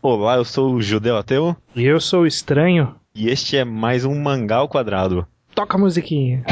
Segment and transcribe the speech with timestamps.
[0.00, 2.94] Olá, eu sou o Judeu Ateu E eu sou o estranho.
[3.14, 5.26] e este é mais um Mangá ao Quadrado.
[5.54, 6.44] Toca a musiquinha.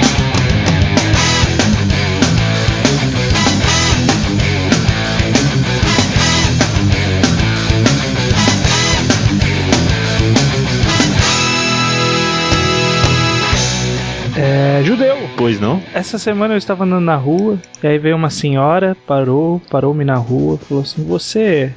[14.38, 15.16] É, judeu.
[15.36, 15.80] Pois não?
[15.94, 20.16] Essa semana eu estava andando na rua e aí veio uma senhora, parou, parou-me na
[20.16, 21.72] rua, falou assim: "Você,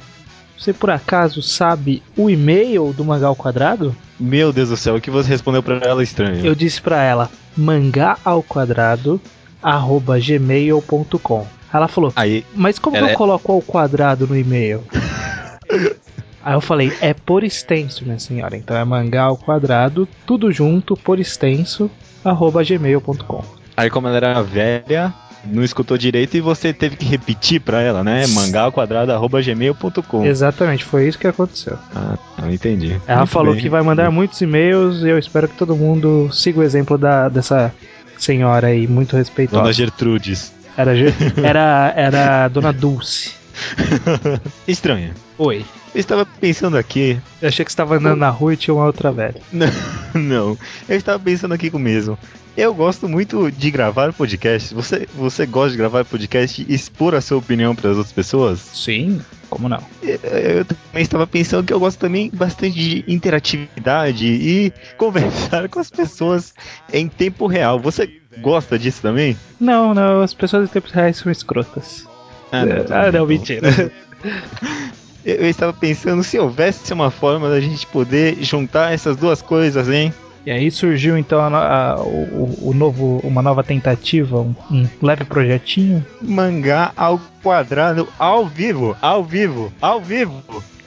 [0.60, 5.00] você por acaso sabe o e-mail do Mangá ao Quadrado?" Meu Deus do céu, o
[5.00, 6.44] que você respondeu pra ela estranho?
[6.44, 9.20] Eu disse pra ela: "Mangá ao quadrado
[9.62, 11.46] arroba gmail.com".
[11.72, 14.82] Ela falou: Aí, "Mas como eu é- coloco ao quadrado no e-mail?"
[16.42, 18.56] Aí eu falei, é por extenso, minha senhora.
[18.56, 21.90] Então é mangá ao quadrado, tudo junto, por extenso,
[22.24, 23.44] arroba gmail.com.
[23.76, 25.12] aí como ela era velha,
[25.44, 28.26] não escutou direito e você teve que repetir pra ela, né?
[28.28, 30.24] Mangá ao quadrado arroba gmail.com.
[30.24, 31.78] Exatamente, foi isso que aconteceu.
[31.94, 33.00] Ah, não entendi.
[33.06, 33.62] Ela Muito falou bem.
[33.62, 37.28] que vai mandar muitos e-mails e eu espero que todo mundo siga o exemplo da,
[37.28, 37.72] dessa
[38.18, 39.72] senhora aí, muito Dona respeitosa.
[39.72, 40.52] Gertrudes.
[40.76, 40.92] Era,
[41.42, 43.39] era, era a Dona Dulce.
[44.66, 45.14] Estranha.
[45.38, 45.64] Oi.
[45.94, 47.20] Eu estava pensando aqui.
[47.42, 49.40] Eu achei que você estava andando na rua e tinha uma outra velha.
[49.52, 49.68] Não,
[50.14, 50.58] não.
[50.88, 52.18] Eu estava pensando aqui comigo mesmo.
[52.56, 54.74] Eu gosto muito de gravar podcast.
[54.74, 58.60] Você, você gosta de gravar podcast e expor a sua opinião para as outras pessoas?
[58.60, 59.82] Sim, como não?
[60.02, 65.90] Eu também estava pensando que eu gosto também bastante de interatividade e conversar com as
[65.90, 66.52] pessoas
[66.92, 67.78] em tempo real.
[67.80, 69.36] Você gosta disso também?
[69.58, 72.09] Não, não, as pessoas em tempos reais são escrotas.
[72.52, 73.62] Ah, tô ah, não, brincando.
[73.66, 73.92] mentira.
[75.24, 80.12] Eu, estava pensando se houvesse uma forma da gente poder juntar essas duas coisas, hein?
[80.46, 81.48] E aí surgiu então a
[81.92, 88.46] a- o, o novo, uma nova tentativa, um, um leve projetinho Mangá ao quadrado, ao
[88.46, 90.42] vivo, ao vivo, ao vivo,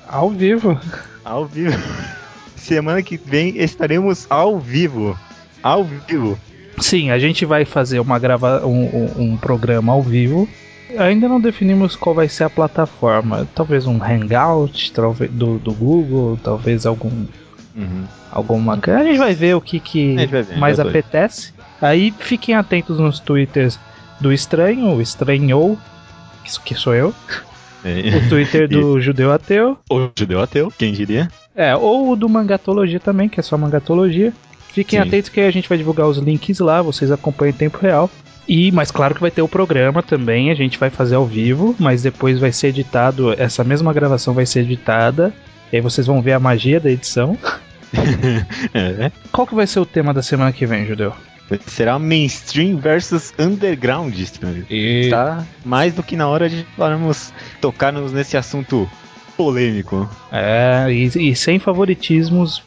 [0.08, 0.80] ao vivo.
[1.24, 1.78] ao vivo.
[2.58, 5.16] Semana que vem estaremos ao vivo,
[5.62, 6.40] ao vivo.
[6.80, 10.50] Sim, a gente vai fazer uma grava um, um- um programa ao vivo.
[10.98, 13.48] Ainda não definimos qual vai ser a plataforma.
[13.56, 17.26] Talvez um Hangout talvez do, do Google, talvez algum
[17.76, 18.04] Uhum.
[18.32, 18.80] alguma.
[18.86, 21.54] A gente vai ver o que, que ver, mais apetece.
[21.82, 23.80] Aí fiquem atentos nos twitters
[24.20, 25.78] do Estranho, o Estranhou,
[26.46, 27.14] isso que sou eu.
[27.84, 28.16] É.
[28.18, 29.78] O Twitter do Judeu Ateu.
[29.90, 31.30] O judeu ateu, quem diria?
[31.56, 34.32] É, ou o do Mangatologia também, que é só Mangatologia.
[34.70, 35.08] Fiquem Sim.
[35.08, 38.10] atentos que a gente vai divulgar os links lá, vocês acompanham em tempo real.
[38.48, 41.76] E, mas claro que vai ter o programa também, a gente vai fazer ao vivo,
[41.80, 45.34] mas depois vai ser editado, essa mesma gravação vai ser editada.
[45.72, 47.38] E aí vocês vão ver a magia da edição.
[48.74, 49.12] É.
[49.32, 51.14] Qual que vai ser o tema da semana que vem, Judeu?
[51.68, 54.66] Será mainstream versus underground, estranho.
[55.12, 57.32] Tá mais do que na hora de falarmos,
[57.62, 58.90] tocarmos nesse assunto
[59.38, 60.10] polêmico.
[60.32, 62.64] É, e, e sem favoritismos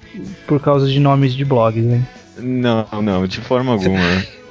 [0.47, 2.07] por causa de nomes de blogs, hein?
[2.39, 3.99] Não, não, de forma alguma.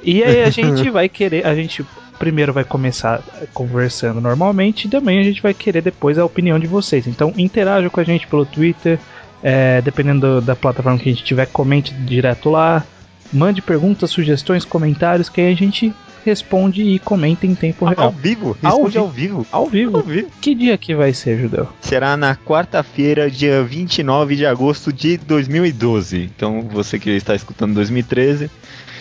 [0.06, 1.84] E aí a gente vai querer, a gente
[2.18, 3.22] primeiro vai começar
[3.52, 7.06] conversando normalmente e também a gente vai querer depois a opinião de vocês.
[7.06, 8.98] Então interajam com a gente pelo Twitter,
[9.42, 12.82] é, dependendo do- da plataforma que a gente tiver, comente direto lá,
[13.30, 15.92] mande perguntas, sugestões, comentários que aí a gente
[16.26, 18.10] responde e comenta em tempo Ao real.
[18.12, 18.56] vivo?
[18.62, 19.46] Ao Responde vi- ao vivo.
[19.52, 20.02] Ao Ao vivo.
[20.02, 20.28] vivo.
[20.40, 21.68] Que dia que vai ser, Judeu?
[21.80, 26.30] Será na quarta-feira, dia 29 de agosto de 2012.
[26.36, 28.50] Então, você que está escutando 2013,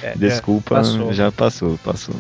[0.04, 1.12] É, desculpa, passou.
[1.14, 2.16] já passou, passou.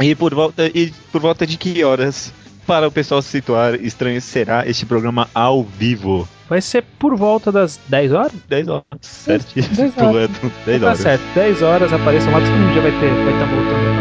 [0.00, 2.32] E por volta e por volta de que horas?
[2.66, 6.28] Para o pessoal se situar, estranho será este programa ao vivo.
[6.48, 8.32] Vai ser por volta das 10 horas?
[8.48, 9.76] 10 horas, certíssimo.
[9.76, 10.10] 10 horas.
[10.10, 10.98] Pulando, 10 Tá horas.
[10.98, 13.95] certo, 10 horas apareçam lá, porque um dia vai ter, vai estar voltando.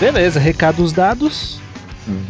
[0.00, 1.60] Beleza, recados dados.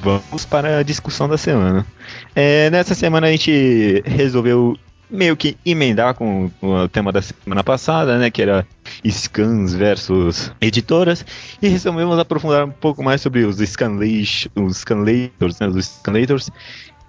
[0.02, 1.86] Vamos para a discussão da semana.
[2.34, 4.76] É, nessa semana a gente resolveu
[5.08, 8.28] meio que emendar com o tema da semana passada, né?
[8.28, 8.66] Que era
[9.08, 11.24] scans versus editoras.
[11.62, 15.68] E resolvemos aprofundar um pouco mais sobre os, scanlation, os scanlators, né?
[15.68, 16.50] Os.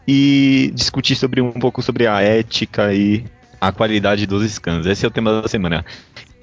[0.08, 3.26] E discutir sobre um pouco sobre a ética e
[3.60, 4.86] a qualidade dos scans.
[4.86, 5.84] Esse é o tema da semana.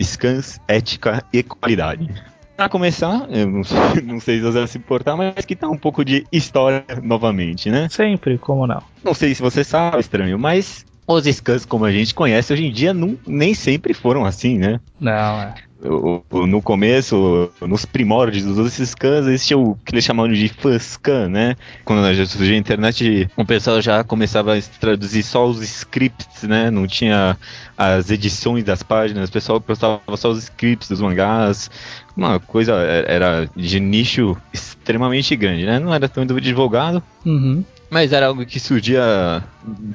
[0.02, 2.10] Scans, ética e qualidade.
[2.58, 5.68] Pra começar, eu não sei, não sei se você vai se importar, mas que tá
[5.68, 7.88] um pouco de história novamente, né?
[7.88, 8.82] Sempre, como não?
[9.04, 12.72] Não sei se você sabe, estranho, mas os scans como a gente conhece hoje em
[12.72, 14.80] dia não, nem sempre foram assim, né?
[14.98, 15.54] Não, é.
[15.80, 21.56] No começo, nos primórdios dos scans, existia o que eles chamavam de fanscan, né?
[21.84, 26.70] Quando já surgiu a internet, o pessoal já começava a traduzir só os scripts, né?
[26.70, 27.36] Não tinha
[27.76, 31.70] as edições das páginas, o pessoal postava só os scripts dos mangás.
[32.16, 32.74] Uma coisa
[33.06, 35.78] era de nicho extremamente grande, né?
[35.78, 37.00] Não era tão divulgado.
[37.24, 37.64] Uhum.
[37.88, 39.42] Mas era algo que surgia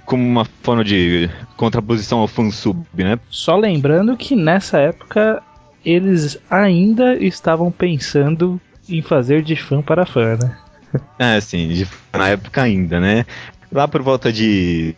[0.06, 3.20] como uma forma de contraposição ao fansub, né?
[3.30, 5.44] Só lembrando que nessa época
[5.86, 10.58] eles ainda estavam pensando em fazer de fã para fã, né?
[11.18, 13.26] É, sim, na época ainda, né?
[13.72, 14.96] Lá por volta de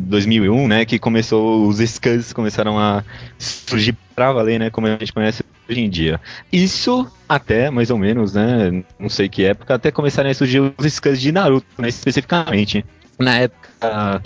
[0.00, 3.04] 2001, né, que começou, os scans começaram a
[3.38, 6.18] surgir pra valer, né, como a gente conhece hoje em dia.
[6.50, 10.90] Isso até, mais ou menos, né, não sei que época, até começarem a surgir os
[10.90, 12.82] scans de Naruto, né, especificamente.
[13.18, 14.22] Na época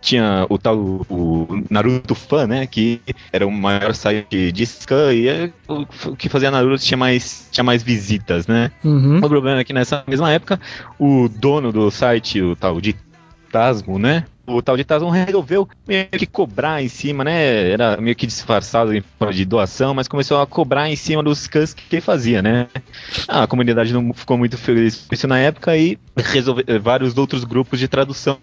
[0.00, 0.76] tinha o tal
[1.08, 2.66] o Naruto Fan, né?
[2.66, 3.00] Que
[3.32, 7.64] era o maior site de scan e é o que fazia Naruto tinha mais, tinha
[7.64, 8.70] mais visitas, né?
[8.82, 9.18] Uhum.
[9.18, 10.60] O problema é que nessa mesma época,
[10.98, 12.96] o dono do site, o tal de
[13.50, 14.24] Tasmo, né?
[14.46, 17.70] O tal de Tasmo resolveu meio que cobrar em cima, né?
[17.70, 21.40] Era meio que disfarçado em forma de doação, mas começou a cobrar em cima dos
[21.40, 22.66] scans que ele fazia, né?
[23.28, 27.78] a comunidade não ficou muito feliz com isso na época e resolve, vários outros grupos
[27.78, 28.38] de tradução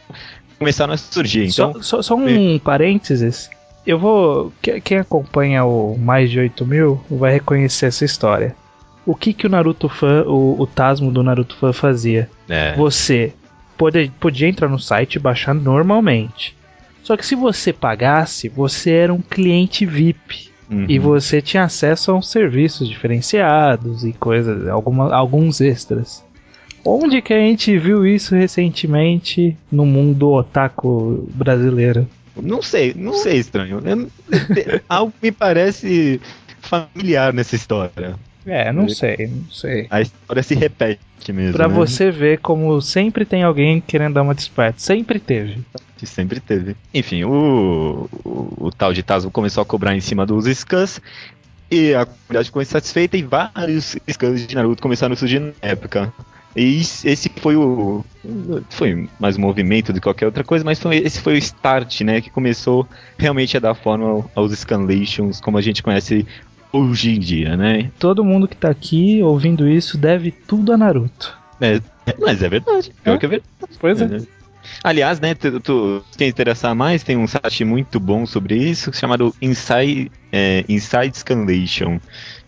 [0.57, 1.48] começaram a surgir.
[1.48, 3.50] Então, só, só, só um parênteses.
[3.86, 4.51] Eu vou.
[4.83, 8.56] Quem acompanha o mais de 8 mil vai reconhecer essa história.
[9.06, 12.30] O que, que o Naruto fã, o, o Tasmo do Naruto fã fazia?
[12.50, 12.75] É.
[12.75, 13.33] Você
[13.77, 16.57] pode, podia entrar no site e baixar normalmente.
[17.01, 20.51] Só que se você pagasse, você era um cliente VIP.
[20.69, 20.86] Uhum.
[20.89, 26.25] E você tinha acesso a uns serviços diferenciados e coisas, alguma, alguns extras.
[26.83, 32.07] Onde que a gente viu isso recentemente no mundo otaku brasileiro?
[32.41, 33.81] Não sei, não sei, estranho.
[34.88, 36.21] algo me parece
[36.62, 38.15] familiar nessa história.
[38.45, 39.88] É, não sei, não sei.
[39.89, 41.53] A história se repete mesmo.
[41.53, 41.74] Pra né?
[41.74, 44.79] você ver como sempre tem alguém querendo dar uma desperta.
[44.79, 45.59] Sempre teve.
[46.03, 46.75] Sempre teve.
[46.94, 51.01] Enfim, o, o, o tal de Tazo começou a cobrar em cima dos scans
[51.69, 56.13] e a comunidade ficou insatisfeita e vários scans de Naruto começaram a surgir na época.
[56.57, 58.04] E esse foi o.
[58.71, 62.01] Foi mais um movimento do que qualquer outra coisa, mas foi, esse foi o start,
[62.01, 62.19] né?
[62.19, 66.25] Que começou realmente a dar forma aos scanlations, como a gente conhece
[66.74, 67.92] hoje em dia, né?
[68.00, 71.38] Todo mundo que tá aqui ouvindo isso deve tudo a Naruto.
[71.62, 71.80] É,
[72.19, 72.92] mas é verdade.
[73.03, 73.18] Pior é?
[73.19, 73.53] que é verdade.
[73.80, 74.06] Pois é.
[74.06, 74.38] é.
[74.83, 79.33] Aliás, né, tu, tu, quem interessar mais, tem um site muito bom sobre isso, chamado
[79.42, 82.00] Inside, é, Inside Scanlation.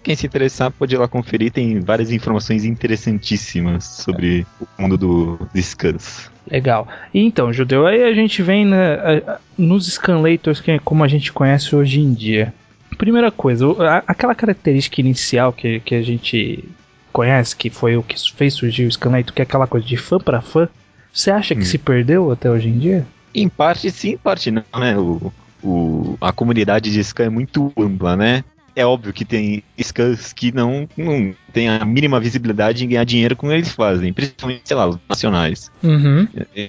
[0.09, 5.35] Quem se interessar pode ir lá conferir, tem várias informações interessantíssimas sobre o mundo do,
[5.53, 6.31] do scans.
[6.49, 6.87] Legal.
[7.13, 9.21] E então, Judeu, aí a gente vem né,
[9.55, 12.51] nos scanlators que, como a gente conhece hoje em dia.
[12.97, 13.67] Primeira coisa,
[14.07, 16.67] aquela característica inicial que, que a gente
[17.13, 20.17] conhece, que foi o que fez surgir o scanlator, que é aquela coisa de fã
[20.17, 20.67] para fã,
[21.13, 21.65] você acha que hum.
[21.65, 23.05] se perdeu até hoje em dia?
[23.31, 24.97] Em parte sim, em parte não, né?
[24.97, 25.31] O,
[25.63, 28.43] o, a comunidade de Scan é muito ampla, né?
[28.79, 33.35] É óbvio que tem scans que não, não tem a mínima visibilidade em ganhar dinheiro
[33.35, 35.69] com o que eles fazem, principalmente, sei lá, os nacionais.
[35.83, 36.25] Uhum.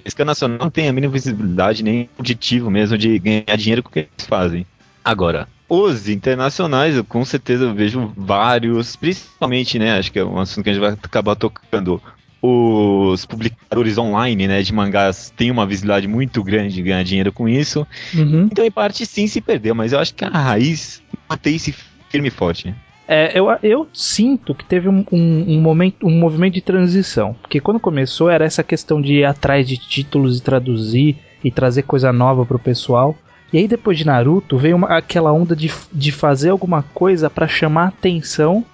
[0.08, 3.92] Scan nacional não tem a mínima visibilidade, nem objetivo mesmo de ganhar dinheiro com o
[3.92, 4.66] que eles fazem.
[5.04, 9.96] Agora, os internacionais, eu com certeza vejo vários, principalmente, né?
[9.96, 12.02] Acho que é um assunto que a gente vai acabar tocando
[12.42, 17.48] os publicadores online, né, de mangás têm uma visibilidade muito grande de ganhar dinheiro com
[17.48, 17.86] isso.
[18.14, 18.48] Uhum.
[18.50, 21.74] Então, em parte, sim, se perdeu, mas eu acho que a raiz mantém-se
[22.10, 22.74] firme e forte.
[23.08, 27.34] É, eu, eu sinto que teve um, um, um, momento, um movimento de transição.
[27.40, 31.82] Porque quando começou era essa questão de ir atrás de títulos e traduzir e trazer
[31.82, 33.16] coisa nova pro pessoal.
[33.52, 37.48] E aí depois de Naruto veio uma, aquela onda de, de fazer alguma coisa para
[37.48, 38.64] chamar atenção,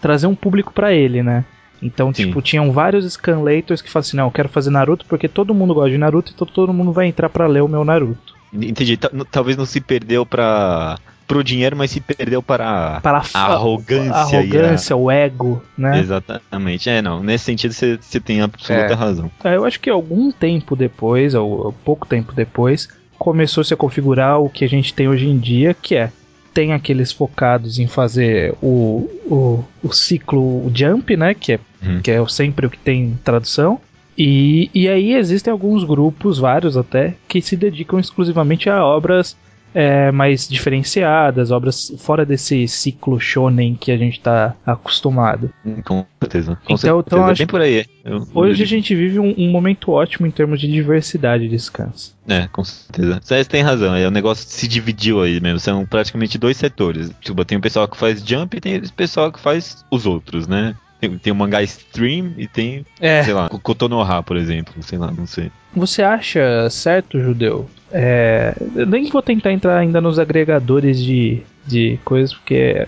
[0.00, 1.44] trazer um público para ele, né?
[1.80, 2.26] Então, Sim.
[2.26, 5.74] tipo, tinham vários scanlators que falavam assim, não, eu quero fazer Naruto porque todo mundo
[5.74, 8.34] gosta de Naruto, então todo mundo vai entrar para ler o meu Naruto.
[8.52, 8.98] Entendi.
[9.30, 14.12] Talvez não se perdeu pra pro dinheiro, mas se perdeu para, para a arrogância.
[14.12, 14.96] A arrogância, a...
[14.96, 15.98] o ego, né?
[15.98, 16.88] Exatamente.
[16.88, 17.22] É, não.
[17.22, 18.94] Nesse sentido você, tem absoluta é.
[18.94, 19.30] razão.
[19.42, 24.40] É, eu acho que algum tempo depois, ou pouco tempo depois, começou -se a configurar
[24.40, 26.10] o que a gente tem hoje em dia, que é
[26.54, 31.34] tem aqueles focados em fazer o, o, o ciclo jump, né?
[31.34, 32.00] Que é, hum.
[32.02, 33.78] que é sempre o que tem tradução.
[34.16, 39.36] E, e aí existem alguns grupos, vários até, que se dedicam exclusivamente a obras
[39.78, 45.50] é, mais diferenciadas, obras fora desse ciclo shonen que a gente tá acostumado.
[45.84, 46.56] Com certeza.
[46.56, 47.04] Com Então- certeza.
[47.06, 47.84] então é acho- bem por aí.
[48.02, 51.58] Eu- Hoje a eu- gente vive um, um momento ótimo em termos de diversidade de
[51.58, 52.16] scans.
[52.26, 53.20] É, com certeza.
[53.22, 55.60] Você tem razão, é, o negócio se dividiu aí mesmo.
[55.60, 57.10] São praticamente dois setores.
[57.20, 60.46] Tipo, tem o pessoal que faz jump e tem o pessoal que faz os outros,
[60.48, 60.74] né?
[61.00, 63.22] Tem, tem o mangá stream e tem, É.
[63.22, 64.74] sei lá, o Kotonoha, por exemplo.
[64.82, 65.50] Sei lá, não sei.
[65.74, 67.68] Você acha certo, judeu?
[67.92, 72.86] É, eu nem vou tentar entrar ainda nos agregadores de, de coisas, porque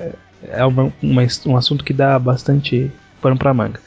[0.50, 3.80] é uma- uma- um assunto que dá bastante pano pra manga.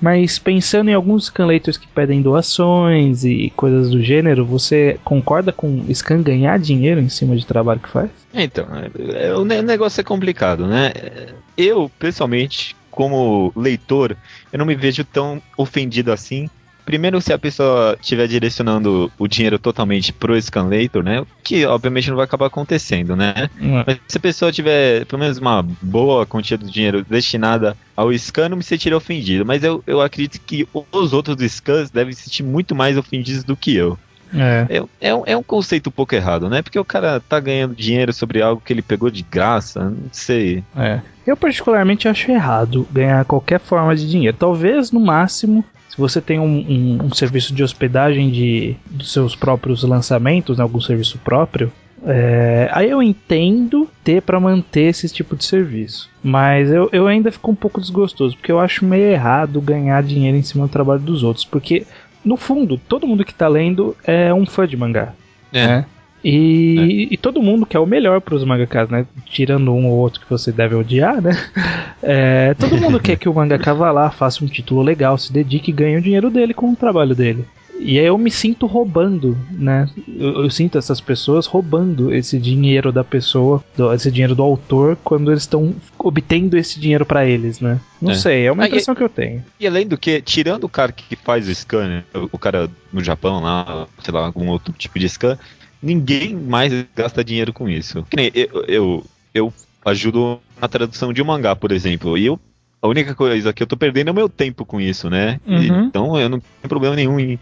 [0.00, 5.80] Mas pensando em alguns scanlators que pedem doações e coisas do gênero, você concorda com
[5.80, 8.08] o scan ganhar dinheiro em cima de trabalho que faz?
[8.32, 10.92] Então, é, é, o ne- negócio é complicado, né?
[10.94, 14.16] É, Eu, pessoalmente, como leitor,
[14.52, 16.50] eu não me vejo tão ofendido assim.
[16.84, 21.24] Primeiro, se a pessoa estiver direcionando o dinheiro totalmente pro Scanlator, né?
[21.44, 23.48] Que obviamente não vai acabar acontecendo, né?
[23.86, 28.48] Mas se a pessoa tiver pelo menos uma boa quantia de dinheiro destinada ao scan,
[28.48, 29.46] não me sentiria ofendido.
[29.46, 33.54] Mas eu, eu acredito que os outros scans devem se sentir muito mais ofendidos do
[33.54, 33.96] que eu.
[34.34, 34.66] É.
[34.68, 36.62] É, é, um- é um conceito um pouco errado, né?
[36.62, 40.62] Porque o cara tá ganhando dinheiro sobre algo que ele pegou de graça, não sei.
[40.76, 41.00] É.
[41.26, 44.36] Eu particularmente acho errado ganhar qualquer forma de dinheiro.
[44.38, 49.34] Talvez no máximo, se você tem um, um- um serviço de hospedagem de, dos seus
[49.36, 51.70] próprios lançamentos, né, algum serviço próprio,
[52.06, 56.08] é, aí eu entendo ter pra manter esse tipo de serviço.
[56.22, 60.36] Mas eu, eu ainda fico um pouco desgostoso, porque eu acho meio errado ganhar dinheiro
[60.36, 61.44] em cima do trabalho dos outros.
[61.44, 61.86] Porque,
[62.24, 65.12] no fundo, todo mundo que tá lendo é um fã de mangá.
[65.52, 65.66] É.
[65.66, 65.86] né?
[66.22, 69.06] E, e todo mundo quer o melhor pros mangakas, né?
[69.24, 71.32] Tirando um ou outro que você deve odiar, né?
[72.00, 75.72] É, todo mundo quer que o mangaka vá lá, faça um título legal, se dedique
[75.72, 77.44] e ganhe o dinheiro dele com o trabalho dele.
[77.78, 79.88] E aí eu me sinto roubando, né?
[80.08, 84.96] Eu, eu sinto essas pessoas roubando esse dinheiro da pessoa, do- esse dinheiro do autor,
[85.04, 87.80] quando eles estão obtendo esse dinheiro pra eles, né?
[88.02, 88.14] Não É.
[88.14, 89.44] sei, é uma Ah, e- impressão que eu tenho.
[89.60, 93.02] E além do que, tirando o cara que faz o scan, o, o cara no
[93.02, 95.38] Japão lá, sei lá, algum outro tipo de scan,
[95.82, 98.04] ninguém mais gasta dinheiro com isso.
[98.10, 99.04] Que nem eu, eu,
[99.34, 99.52] eu
[99.84, 102.38] ajudo na tradução de um mangá, por exemplo, e eu.
[102.80, 105.40] A única coisa que eu tô perdendo é o meu tempo com isso, né?
[105.44, 105.86] Uhum.
[105.86, 107.36] então eu não tenho problema nenhum em,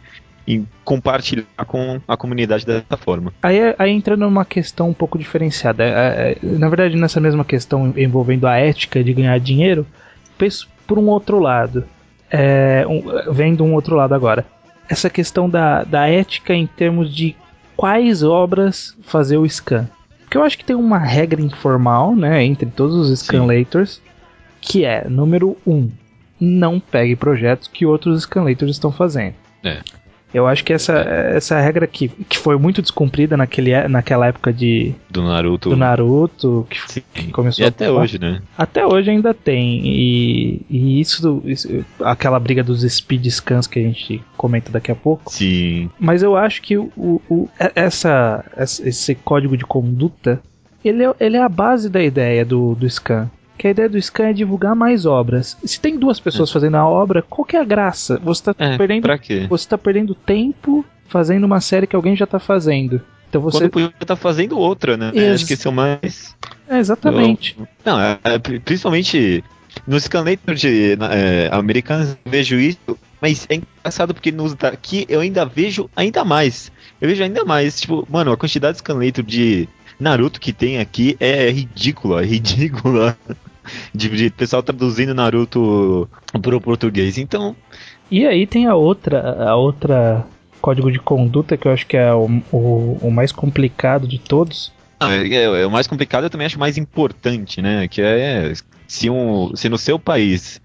[0.46, 3.32] em compartilhar com a comunidade dessa forma.
[3.42, 5.82] Aí, aí entra numa questão um pouco diferenciada.
[5.82, 5.88] É,
[6.32, 9.86] é, Na verdade, nessa mesma questão envolvendo a ética de ganhar dinheiro,
[10.38, 11.84] penso por um outro lado.
[12.30, 14.44] É, um, vendo um outro lado agora.
[14.88, 17.34] Essa questão da, da ética em termos de
[17.76, 19.88] quais obras fazer o scan.
[20.20, 24.00] Porque eu acho que tem uma regra informal, né, entre todos os scanlators,
[24.60, 25.88] que é, número um,
[26.40, 29.34] não pegue projetos que outros scanlators estão fazendo.
[29.62, 29.80] É.
[30.34, 34.94] Eu acho que essa, essa regra que, que foi muito descumprida naquele, naquela época de,
[35.08, 35.70] Do Naruto.
[35.70, 37.02] do Naruto, que, Sim.
[37.32, 38.42] começou E até hoje, né?
[38.58, 39.80] Até hoje ainda tem.
[39.86, 44.96] E, e isso, isso- Aquela briga dos speed scans que a gente comenta daqui a
[44.96, 45.32] pouco.
[45.32, 45.88] Sim.
[45.98, 50.40] Mas eu acho que o, o- essa- esse código de conduta
[50.84, 53.28] ele é, ele é a base da ideia do, do scan.
[53.58, 55.56] Que a ideia do scan é divulgar mais obras.
[55.64, 58.20] Se tem duas pessoas fazendo a obra, qual que é a graça?
[58.22, 59.08] Você está É, perdendo
[59.48, 63.00] você tá perdendo tempo fazendo uma série que alguém já tá fazendo.
[63.28, 63.60] Então você.
[63.60, 65.10] Quando podia estar fazendo outra, né?
[65.14, 66.36] Ex- Acho que esse é o mais.
[66.68, 67.56] É, exatamente.
[67.84, 69.42] Não, é, é, pri- principalmente
[69.86, 75.20] no Scanlator de é, americanos eu vejo isso, mas é engraçado porque nos daqui eu
[75.20, 76.70] ainda vejo ainda mais.
[77.00, 79.68] Eu vejo ainda mais, tipo, mano, a quantidade de Scanlator de
[79.98, 83.16] Naruto que tem aqui é ridícula, é ridícula.
[83.92, 86.08] De, de pessoal traduzindo Naruto
[86.40, 87.18] pro português.
[87.18, 87.56] Então,
[88.10, 90.24] E aí tem a outra, a outra
[90.60, 94.72] código de conduta que eu acho que é o, o, o mais complicado de todos.
[95.00, 97.88] Não, é, é- é o mais complicado, eu também acho mais importante, né?
[97.88, 98.52] Que é
[98.86, 100.60] se, um, se no seu país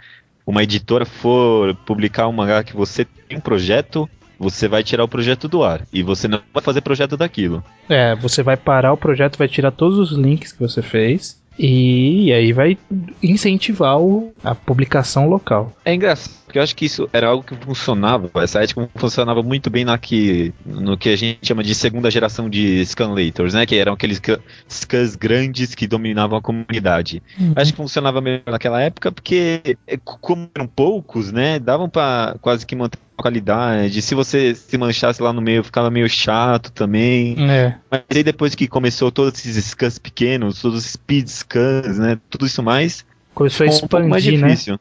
[0.46, 4.08] uma editora for publicar um mangá que você tem um projeto,
[4.41, 5.86] você vai tirar o projeto do ar.
[5.93, 7.63] E você não vai fazer projeto daquilo.
[7.88, 11.39] É, você vai parar o projeto, vai tirar todos os links que você fez.
[11.60, 12.77] E, aí vai
[13.21, 15.71] incentivar o- a publicação local.
[15.83, 19.69] É engraçado, porque eu acho que isso era algo que funcionava, essa ética funcionava muito
[19.69, 23.65] bem na que, no que a gente chama de segunda geração de scanlators, né?
[23.65, 27.21] Que eram aqueles scan- scans grandes que dominavam a comunidade.
[27.55, 32.65] Acho que funcionava melhor naquela época porque, é, como eram poucos, né, davam pra quase
[32.65, 34.01] que manter qualidade.
[34.01, 37.36] Se você se manchasse lá no meio, ficava meio chato também.
[37.50, 37.75] É.
[37.90, 42.46] Mas aí depois que começou todos esses scans pequenos, todos os speed scans, né, tudo
[42.46, 44.48] isso mais, Começou a ficou um pouco mais expandir, né?
[44.50, 44.80] difícil.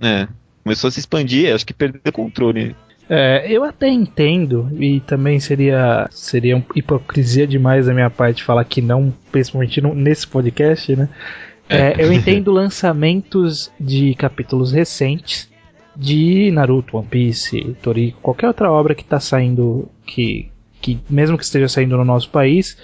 [0.00, 0.28] É,
[0.64, 2.74] começou a se expandir, acho que perdeu o controle.
[3.08, 8.80] É, eu até entendo, e também seria, seria hipocrisia demais da minha parte falar que
[8.80, 11.08] não, principalmente nesse podcast, né?
[11.68, 15.50] É, eu entendo lançamentos de capítulos recentes
[15.96, 21.44] de Naruto, One Piece, Toriko, qualquer outra obra que está saindo, que, que mesmo que
[21.44, 22.76] esteja saindo no nosso país,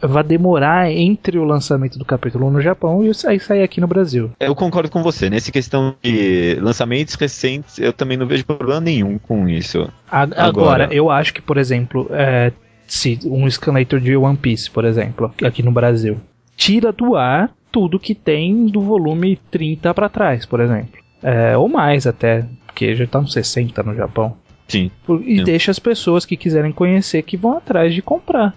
[0.00, 3.86] vai demorar entre o lançamento do capítulo 1 no Japão e aí sair aqui no
[3.86, 4.30] Brasil.
[4.38, 5.30] Eu concordo com você.
[5.30, 9.90] Nessa questão de lançamentos recentes, eu também não vejo problema nenhum com isso.
[10.10, 12.52] Agora, Agora eu acho que, por exemplo, é,
[12.86, 16.20] se um scanlator de One Piece, por exemplo, aqui no Brasil,
[16.56, 21.05] tira do ar tudo que tem do volume 30 para trás, por exemplo.
[21.26, 24.36] É, ou mais até, porque já tá nos 60 no Japão.
[24.68, 24.92] Sim.
[25.24, 28.54] E deixa as pessoas que quiserem conhecer que vão atrás de comprar.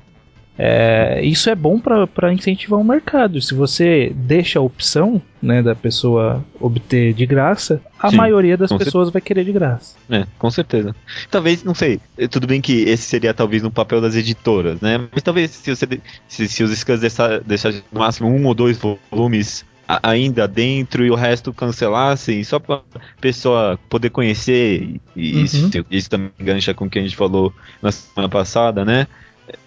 [0.55, 3.41] É, isso é bom para incentivar o mercado.
[3.41, 8.71] Se você deixa a opção né, da pessoa obter de graça, a Sim, maioria das
[8.71, 9.95] pessoas vai querer de graça.
[10.07, 10.95] É, com certeza.
[11.31, 11.99] Talvez, não sei,
[12.29, 15.07] tudo bem que esse seria talvez no papel das editoras, né?
[15.11, 15.87] Mas talvez se, você,
[16.27, 18.77] se, se os scans deixar no máximo um ou dois
[19.09, 19.65] volumes
[20.03, 22.81] ainda dentro e o resto cancelassem, só para
[23.19, 25.43] pessoa poder conhecer, e uhum.
[25.43, 29.07] isso, isso também engancha com o que a gente falou na semana passada, né?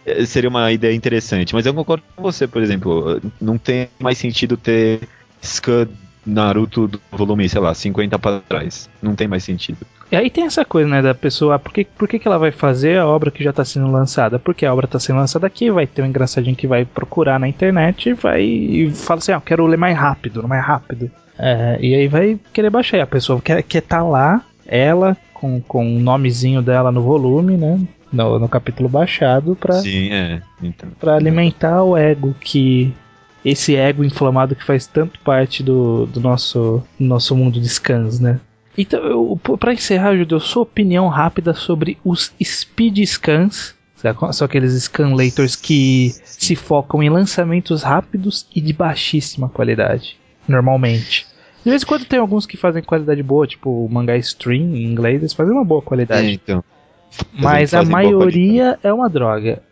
[0.07, 1.53] É, seria uma ideia interessante.
[1.55, 5.01] Mas eu concordo com você, por exemplo, não tem mais sentido ter
[5.43, 5.91] Scud
[6.25, 8.89] Naruto do volume, sei lá, 50 para trás.
[9.03, 9.79] Não tem mais sentido.
[10.13, 12.53] E aí tem essa coisa, né, da pessoa, por que, por que, que ela vai
[12.53, 14.39] fazer a obra que já está sendo lançada?
[14.39, 17.49] Porque a obra está sendo lançada aqui, vai ter um engraçadinho que vai procurar na
[17.49, 21.11] internet e vai e fala assim, ah, eu quero ler mais rápido, mais rápido.
[21.39, 22.99] É, e aí vai querer baixar.
[22.99, 27.57] E a pessoa quer quer tá lá, ela, com, com o nomezinho dela no volume,
[27.57, 27.81] né?
[28.13, 30.43] no, no capítulo baixado para é.
[30.63, 32.95] então, pra alimentar o ego que
[33.45, 38.39] esse ego inflamado que faz tanto parte do, do nosso, nosso mundo de scans, né?
[38.77, 43.75] Então, para encerrar, Judeu, sua opinião rápida sobre os speed scans.
[44.33, 51.25] São aqueles scanlators que se focam em lançamentos rápidos e de baixíssima qualidade, normalmente.
[51.65, 54.85] De vez em quando tem alguns que fazem qualidade boa, tipo o Manga Stream em
[54.85, 56.27] inglês, eles fazem uma boa qualidade.
[56.27, 56.65] É, então.
[57.33, 59.63] Mas a maioria é uma droga.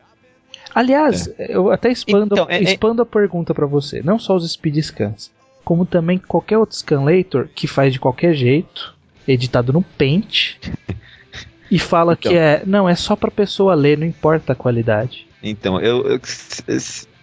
[0.72, 1.56] Aliás, é.
[1.56, 4.02] eu até expando, então, é, é- expando a pergunta para você.
[4.02, 5.32] Não só os speed scans,
[5.70, 8.92] como também qualquer outro scanlator que faz de qualquer jeito,
[9.28, 10.56] editado no Paint,
[11.70, 12.32] e fala então.
[12.32, 15.28] que é, não, é só pra pessoa ler, não importa a qualidade.
[15.40, 16.20] Então, eu, eu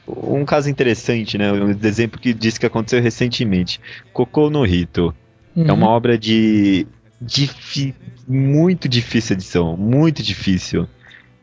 [0.07, 1.51] um caso interessante, né?
[1.51, 3.81] Um exemplo que disse que aconteceu recentemente.
[4.13, 5.13] Cocô no Rito.
[5.53, 5.67] Uhum.
[5.67, 6.87] É uma obra de
[7.19, 7.93] Difi
[8.25, 10.87] muito difícil edição, muito difícil.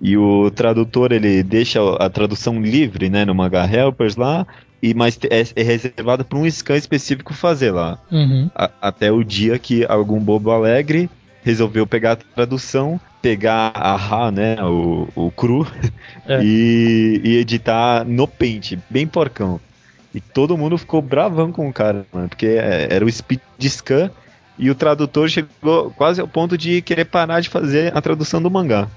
[0.00, 4.46] E o tradutor ele deixa a tradução livre, né, no Manga Helpers lá,
[4.84, 7.98] e mas é, é reservado para um scan específico fazer lá.
[8.12, 8.50] Uhum.
[8.54, 11.08] A, até o dia que algum bobo alegre
[11.42, 15.66] resolveu pegar a tradução, pegar a Ra, né, o, o cru,
[16.28, 16.38] é.
[16.42, 19.58] e, e, editar no Paint, bem porcão.
[20.14, 24.10] E todo mundo ficou bravão com o cara, mano, porque é, era o speed scan
[24.58, 28.50] e o tradutor chegou quase ao ponto de querer parar de fazer a tradução do
[28.50, 28.88] mangá.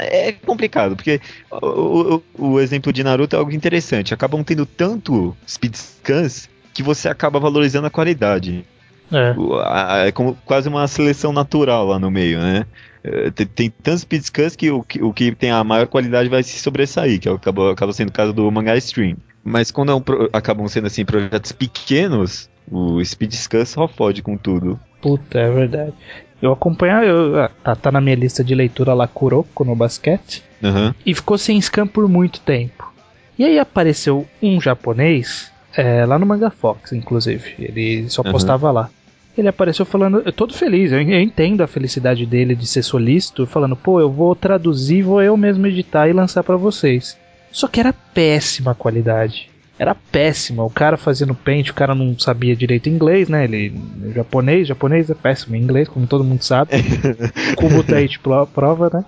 [0.00, 4.12] É, é complicado, porque o, o, o exemplo de Naruto é algo interessante.
[4.12, 8.64] Acabam tendo tanto speed scans que você acaba valorizando a qualidade.
[9.10, 10.06] É.
[10.06, 12.66] É como quase uma seleção natural lá no meio, né?
[13.02, 16.28] É, tem, tem tantos speed scans que o, que o que tem a maior qualidade
[16.28, 19.16] vai se sobressair, que acaba, acaba sendo o caso do mangá stream.
[19.42, 20.02] Mas quando é um,
[20.32, 24.78] acabam sendo assim projetos pequenos, o Speed Scan só fode com tudo.
[25.00, 25.92] Puta, é verdade.
[26.40, 30.42] Eu acompanho, eu, ah, tá, tá na minha lista de leitura lá Kuroko no basquete.
[30.62, 30.94] Uhum.
[31.04, 32.92] E ficou sem scan por muito tempo.
[33.38, 37.54] E aí apareceu um japonês, é, lá no Manga Fox, inclusive.
[37.58, 38.74] Ele só postava uhum.
[38.74, 38.90] lá.
[39.36, 43.76] Ele apareceu falando, todo feliz, eu, eu entendo a felicidade dele de ser solícito, falando,
[43.76, 47.16] pô, eu vou traduzir, vou eu mesmo editar e lançar para vocês.
[47.52, 49.48] Só que era péssima a qualidade
[49.78, 50.64] era péssima.
[50.64, 53.44] O cara fazendo paint, o cara não sabia direito inglês, né?
[53.44, 53.72] Ele
[54.14, 56.72] japonês, japonês é péssimo em inglês, como todo mundo sabe.
[57.56, 59.04] Cubo Tate prova, né?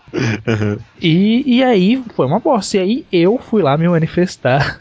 [0.47, 0.79] Uhum.
[1.01, 2.77] E, e aí foi uma bosta.
[2.77, 4.81] E aí eu fui lá me manifestar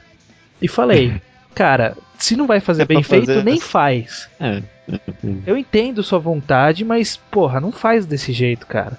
[0.61, 1.19] e falei,
[1.55, 3.43] cara, se não vai fazer é bem feito, fazer...
[3.43, 4.29] nem faz.
[4.39, 4.61] É.
[5.45, 8.97] Eu entendo sua vontade, mas porra, não faz desse jeito, cara.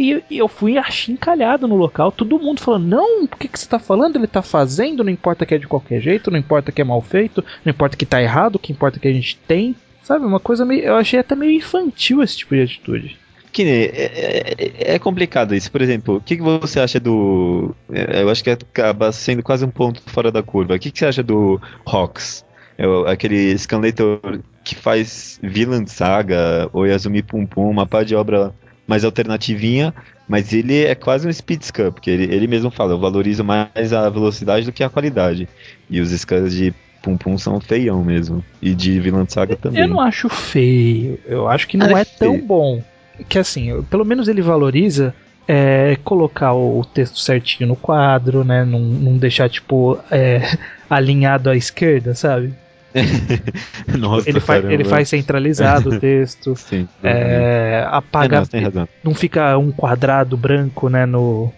[0.00, 3.68] E, e eu fui achincalhado no local, todo mundo falando: não, por que, que você
[3.68, 4.16] tá falando?
[4.16, 7.02] Ele tá fazendo, não importa que é de qualquer jeito, não importa que é mal
[7.02, 9.76] feito, não importa que tá errado, o que importa que a gente tem.
[10.02, 10.84] Sabe, uma coisa meio.
[10.84, 13.18] Eu achei até meio infantil esse tipo de atitude.
[13.52, 15.70] Que é, é, é, complicado isso.
[15.70, 17.74] Por exemplo, o que, que você acha do.
[17.92, 20.76] É, eu acho que acaba sendo quase um ponto fora da curva.
[20.76, 22.42] O que, que você acha do Hawks?
[22.78, 28.54] É aquele scanlator que faz Villain Saga, Oyazumi Pum Pum, uma pá de obra
[28.90, 29.94] mais alternativinha,
[30.28, 33.92] mas ele é quase um speed scan, porque ele, ele mesmo fala, eu valorizo mais
[33.92, 35.48] a velocidade do que a qualidade.
[35.88, 38.44] E os scans de Pum Pum são feião mesmo.
[38.60, 39.80] E de Vinland Saga também.
[39.80, 42.82] Eu não acho feio, eu acho que não é é tão bom.
[43.28, 45.14] Que assim, pelo menos ele valoriza
[45.46, 48.64] é, colocar o texto certinho no quadro, né?
[48.64, 50.58] Não, não deixar, tipo, é,
[50.90, 52.52] alinhado à esquerda, sabe?
[53.98, 56.54] Nossa, Ele, faz, ele faz centralizado o texto.
[56.56, 56.88] Sim.
[57.02, 58.38] É, É, apaga.
[58.40, 58.88] não, tem razão.
[59.02, 61.52] não fica um quadrado branco, né, no...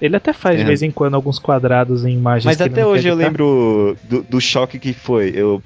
[0.00, 0.66] Ele até faz de É.
[0.66, 4.40] vez em quando alguns quadrados em imagens Mas até não hoje eu lembro do, do
[4.40, 5.32] choque que foi.
[5.34, 5.60] Eu,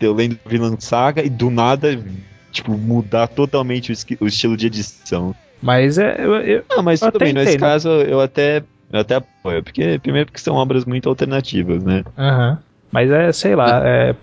[0.00, 1.88] eu lendo Vinland Saga e do nada,
[2.52, 5.34] tipo, mudar totalmente o, esqui- o estilo de edição.
[5.60, 7.60] Mas é, eu, eu- Ah, mas Eu tudo bem, nesse entendo.
[7.60, 9.64] caso eu até, eu até apoio.
[9.64, 12.04] Porque, primeiro porque são obras muito alternativas, né?
[12.16, 12.58] Aham.
[12.92, 14.14] Mas é, sei lá, é,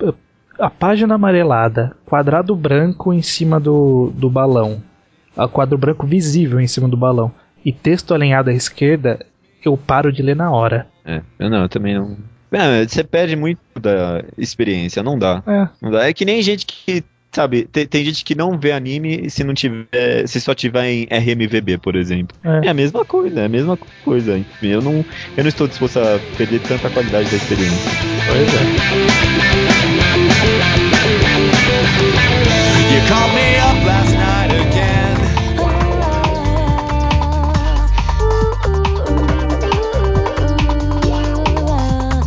[0.60, 4.82] a página amarelada, quadrado branco em cima do, do balão,
[5.36, 7.32] a quadro branco visível em cima do balão
[7.66, 9.26] e texto alinhado à esquerda,
[9.64, 10.88] eu paro de ler na hora.
[11.06, 12.18] É, eu não, eu também não.
[12.52, 15.44] É, você perde muito da experiência, não dá.
[15.46, 16.08] É, Não dá.
[16.08, 19.54] É que nem gente que, sabe, tem, tem gente que não vê anime se não
[19.54, 20.26] tiver.
[20.26, 22.36] Se só tiver em RMVB, por exemplo.
[22.44, 22.68] É.
[22.68, 24.38] É, a mesma coisa, é a mesma coisa.
[24.38, 25.06] Enfim, eu não,
[25.38, 27.92] eu não estou disposto a perder tanta qualidade da experiência.
[28.28, 29.39] pois é.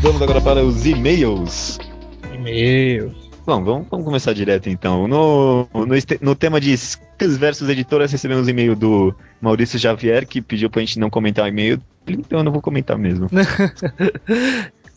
[0.00, 1.78] Vamos agora para os e-mails.
[2.34, 3.14] E-mail.
[3.44, 5.08] Bom, vamos, vamos começar direto então.
[5.08, 10.40] No, no, no tema de skills versus editoras, recebemos um e-mail do Maurício Xavier, que
[10.40, 13.28] pediu pra gente não comentar o e-mail, então eu não vou comentar mesmo.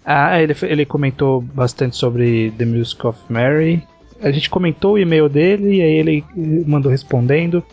[0.08, 3.82] Ah, ele, ele comentou bastante sobre The Music of Mary.
[4.22, 6.24] A gente comentou o e-mail dele e aí ele
[6.66, 7.64] mandou respondendo.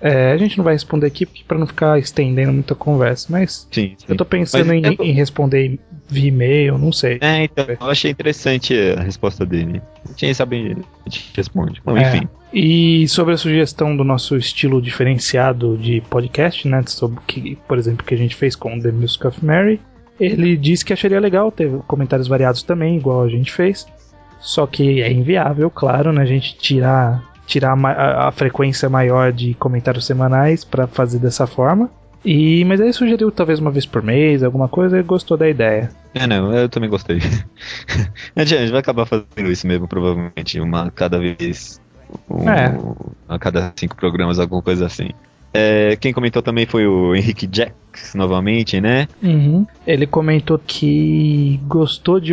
[0.00, 3.94] É, a gente não vai responder aqui para não ficar estendendo muita conversa, mas Sim,
[3.98, 4.06] sim.
[4.08, 5.76] eu tô pensando em, eu tô- em responder
[6.08, 7.18] via e-mail, não sei.
[7.20, 9.82] É, então, eu achei interessante a resposta dele.
[10.16, 11.82] Quem sabe a gente responde.
[11.84, 12.16] Bom, É.
[12.16, 12.28] enfim.
[12.54, 16.80] E sobre a sugestão do nosso estilo diferenciado de podcast, né?
[16.86, 19.80] Sobre que, por exemplo, que a gente fez com The Music of Mary,
[20.20, 23.84] ele disse que acharia legal ter comentários variados também, igual a gente fez.
[24.40, 26.22] Só que é inviável, claro, né?
[26.22, 31.90] A gente tirar, tirar a a, frequência maior de comentários semanais para fazer dessa forma.
[32.24, 35.90] E, mas ele sugeriu talvez uma vez por mês, alguma coisa, e gostou da ideia.
[36.14, 37.18] É, não, eu também gostei.
[38.34, 41.80] a gente vai acabar fazendo isso mesmo, provavelmente, uma cada vez.
[42.28, 42.76] Um, É.
[43.28, 45.10] A cada cinco programas, alguma coisa assim.
[45.52, 49.08] É, quem comentou também foi o Henrique Jacks, novamente, né?
[49.86, 52.32] Ele comentou que gostou de.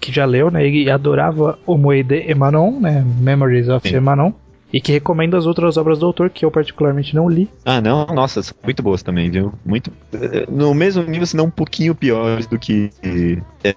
[0.00, 0.66] Que já leu, né?
[0.66, 3.04] E adorava o Moede Emanon, né?
[3.20, 3.96] Memories of Sim.
[3.96, 4.32] Emanon.
[4.72, 7.50] E que recomenda as outras obras do autor, que eu particularmente não li.
[7.64, 9.52] Ah, não, nossa, são muito boas também, viu?
[9.66, 9.90] Muito.
[10.48, 12.90] No mesmo nível, se não um pouquinho piores do que.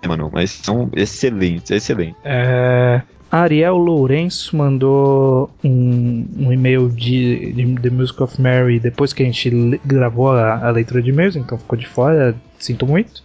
[0.07, 2.15] Mano, mas são excelentes, excelentes.
[2.23, 3.01] É,
[3.33, 9.25] Ariel Lourenço mandou um, um e-mail de, de The Music of Mary depois que a
[9.25, 9.49] gente
[9.83, 13.23] gravou a, a leitura de e-mails, então ficou de fora, sinto muito.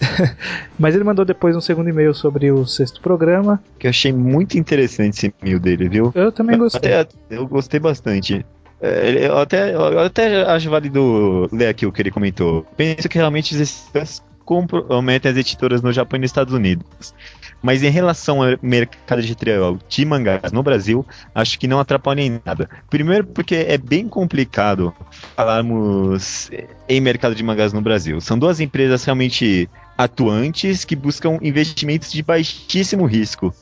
[0.78, 3.62] Mas ele mandou depois um segundo e-mail sobre o sexto programa.
[3.78, 6.12] Que eu achei muito interessante esse e-mail dele, viu?
[6.14, 6.92] Eu também gostei.
[6.94, 8.44] Até- eu gostei bastante.
[8.80, 12.66] É, Eu até, eu até acho válido ler aqui o que ele comentou.
[12.76, 13.54] Penso que realmente
[13.92, 17.14] fãs comprometem as editoras no Japão e nos Estados Unidos.
[17.62, 22.38] Mas em relação ao mercado editorial de mangás no Brasil, acho que não atrapalha em
[22.44, 22.68] nada.
[22.90, 24.92] Primeiro porque é bem complicado
[25.34, 26.50] falarmos
[26.86, 28.20] em mercado de mangás no Brasil.
[28.20, 33.54] São duas empresas realmente atuantes que buscam investimentos de baixíssimo risco.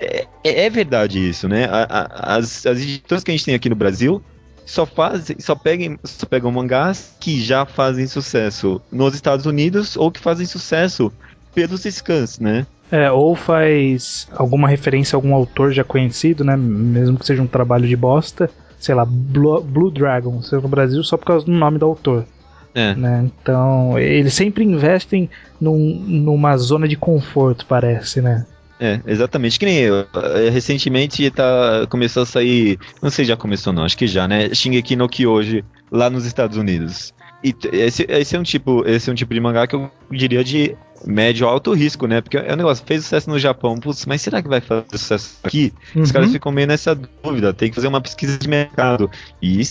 [0.00, 1.64] É, é verdade isso, né?
[1.66, 4.22] A- a- as, as editoras que a gente tem aqui no Brasil
[4.66, 10.10] só fazem, só pegam, só pegam mangás que já fazem sucesso nos Estados Unidos ou
[10.10, 11.12] que fazem sucesso
[11.54, 12.66] pelos scans, né?
[12.90, 16.56] É, ou faz alguma referência a algum autor já conhecido, né?
[16.56, 18.50] Mesmo que seja um trabalho de bosta.
[18.78, 22.26] Sei lá, Blue, Blue Dragon, saiu no Brasil só por causa do nome do autor.
[22.74, 22.94] É.
[22.94, 23.24] Né?
[23.40, 28.44] Então, eles sempre investem num- numa zona de conforto, parece, né?
[28.80, 29.58] É, exatamente.
[29.58, 30.00] Que nem eu.
[30.14, 32.76] eh, Recentemente tá, começou a sair.
[33.00, 33.84] Não sei se já começou, não.
[33.84, 34.52] Acho que já, né?
[34.52, 37.14] Shingeki no Kyoji, lá nos Estados Unidos.
[37.44, 40.42] E esse, esse é um tipo, esse é um tipo de mangá que eu diria
[40.42, 40.74] de
[41.06, 42.20] médio alto risco, né?
[42.22, 45.36] Porque é um negócio, fez sucesso no Japão, putz, mas será que vai fazer sucesso
[45.44, 45.72] aqui?
[45.94, 46.12] Os Uhum.
[46.14, 49.10] caras ficam meio nessa dúvida, tem que fazer uma pesquisa de mercado.
[49.42, 49.62] E,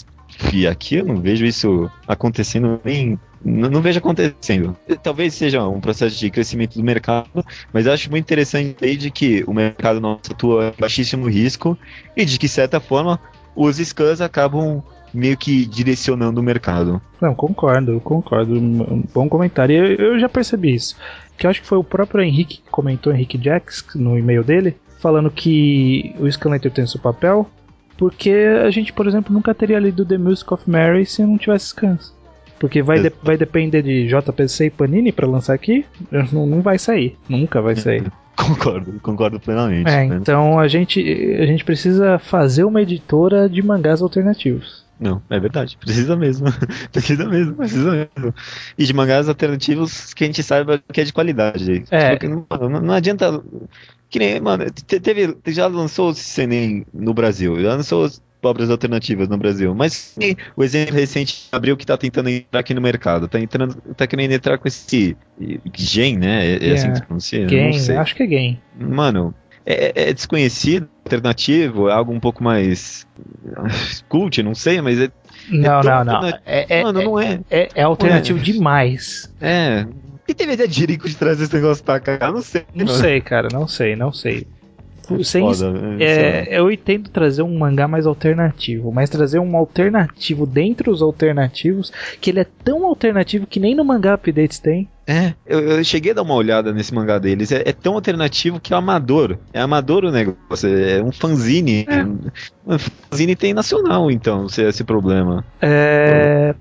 [0.53, 3.19] e aqui eu não vejo isso acontecendo nem.
[3.43, 4.75] Não, não vejo acontecendo.
[5.01, 9.43] Talvez seja um processo de crescimento do mercado, mas acho muito interessante aí de que
[9.45, 11.77] o mercado nosso atua baixíssimo risco
[12.15, 13.19] e de que, de certa forma,
[13.55, 14.81] os scans acabam
[15.13, 17.01] meio que direcionando o mercado.
[17.21, 18.55] Não, concordo, concordo.
[18.55, 19.75] Um bom comentário.
[19.75, 20.95] Eu, eu já percebi isso.
[21.37, 25.29] Que acho que foi o próprio Henrique que comentou, Henrique Jacks, no e-mail dele, falando
[25.29, 27.49] que o Scanlator tem seu papel,
[27.97, 28.31] porque
[28.65, 32.13] a gente, por exemplo, nunca teria lido The Music of Mary se não tivesse scans.
[32.59, 35.85] Porque vai, de- vai depender de JPC e Panini pra lançar aqui,
[36.31, 38.03] não, não vai sair, nunca vai sair.
[38.35, 39.87] Concordo, concordo plenamente.
[39.91, 40.17] É, né?
[40.19, 40.99] então a gente,
[41.39, 44.83] a gente precisa fazer uma editora de mangás alternativos.
[44.99, 45.77] Não, é verdade.
[45.77, 46.47] Precisa mesmo.
[46.91, 48.33] precisa mesmo, precisa mesmo.
[48.75, 51.83] E de mangás alternativos que a gente saiba que é de qualidade.
[51.91, 52.17] É.
[52.27, 52.47] Não-
[52.81, 53.39] não adianta.
[54.13, 58.69] Que nem, mano, te- teve, já lançou o Senem no Brasil, já lançou as obras
[58.69, 59.73] alternativas no Brasil.
[59.73, 63.27] Mas nem o exemplo recente abriu que tá tentando entrar aqui no mercado.
[63.27, 65.17] Tá entrando, tá querendo entrar com esse
[65.75, 66.45] gen, né?
[66.45, 67.39] É, é assim que se pronuncia?
[67.39, 67.97] Eu Game, não sei.
[67.97, 68.61] acho que é game.
[68.79, 69.33] Mano,
[69.65, 73.07] é, é desconhecido, alternativo, é algo um pouco mais
[74.07, 75.09] cult, não sei, mas é,
[75.49, 76.27] Não, tão não, não.
[76.45, 77.39] É, é, mano, não é.
[77.49, 78.41] é, é alternativo é.
[78.43, 79.33] demais.
[79.41, 79.87] É.
[80.27, 82.31] E teve de Jerico de trazer esse negócio pra cá?
[82.31, 82.63] Não sei.
[82.73, 82.97] Não mano.
[82.97, 84.47] sei, cara, não sei, não sei.
[85.23, 85.97] Sem, Foda, né?
[85.99, 91.91] é, eu entendo trazer um mangá mais alternativo, mas trazer um alternativo dentre os alternativos,
[92.21, 94.87] que ele é tão alternativo que nem no mangá updates tem.
[95.05, 97.51] É, eu, eu cheguei a dar uma olhada nesse mangá deles.
[97.51, 99.37] É, é tão alternativo que é amador.
[99.51, 100.69] É amador o negócio.
[100.69, 101.85] É um fanzine.
[101.89, 102.05] É.
[102.65, 105.43] Um fanzine tem nacional, então, se é esse problema.
[105.61, 106.55] É,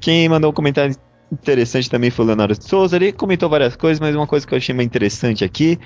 [0.00, 0.96] Quem mandou um comentário
[1.32, 2.96] interessante também foi o Leonardo Souza.
[2.96, 5.78] Ele comentou várias coisas, mas uma coisa que eu achei mais interessante aqui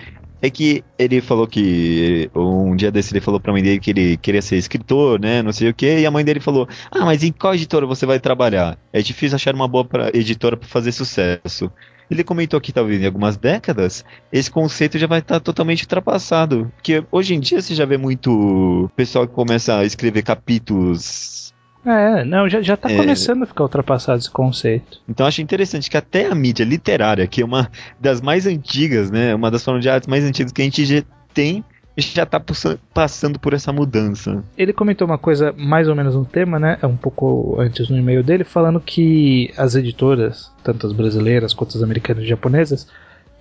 [0.43, 4.17] é que ele falou que um dia desse ele falou pra mãe dele que ele
[4.19, 5.43] queria ser escritor, né?
[5.43, 8.05] Não sei o que, e a mãe dele falou: Ah, mas em qual editora você
[8.05, 8.79] vai trabalhar?
[8.93, 11.71] É difícil achar uma boa pra- editora pra fazer sucesso.
[12.11, 16.71] Ele comentou que talvez em algumas décadas esse conceito já vai estar totalmente ultrapassado.
[16.77, 21.53] Porque hoje em dia você já vê muito pessoal que começa a escrever capítulos
[21.87, 22.97] é, não, já, já tá É.
[22.97, 24.99] começando a ficar ultrapassado esse conceito.
[25.09, 27.71] Então acho interessante que até a mídia literária, que é uma
[28.01, 31.03] das mais antigas, né, uma das formas de artes mais antigas que a gente já
[31.33, 31.65] tem,
[31.99, 34.45] já tá possan- passando por essa mudança.
[34.59, 36.77] Ele comentou uma coisa mais ou menos no tema, né?
[36.83, 41.83] Um pouco antes no e-mail dele, falando que as editoras, tanto as brasileiras quanto as
[41.83, 42.87] americanas e japonesas,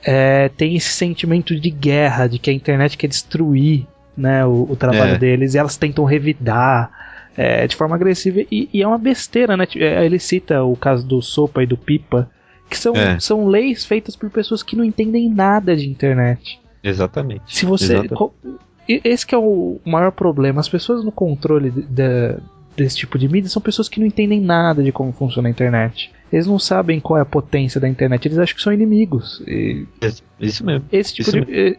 [0.06, 4.76] é, têm esse sentimento de guerra, de que a internet quer destruir né, o, o
[4.78, 5.18] trabalho É.
[5.18, 6.90] deles, e elas tentam revidar
[7.38, 9.66] é, de forma agressiva, e, e é uma besteira, né?
[9.76, 12.30] É, Ele cita o caso do Sopa e do Pipa,
[12.70, 13.20] que são, É.
[13.20, 16.60] são leis feitas por pessoas que não entendem nada de internet.
[16.84, 17.44] Exatamente.
[17.48, 17.94] Se você.
[17.96, 18.16] Exato.
[18.16, 18.34] co-
[18.88, 20.60] e- Esse que é o maior problema.
[20.62, 22.38] As pessoas no controle da-
[22.78, 26.12] desse tipo de mídia são pessoas que não entendem nada de como funciona a internet.
[26.32, 29.42] Eles não sabem qual é a potência da internet, eles acham que são inimigos.
[29.48, 29.86] E
[30.40, 30.86] Isso mesmo.
[30.92, 31.40] esse tipo de.
[31.52, 31.78] e-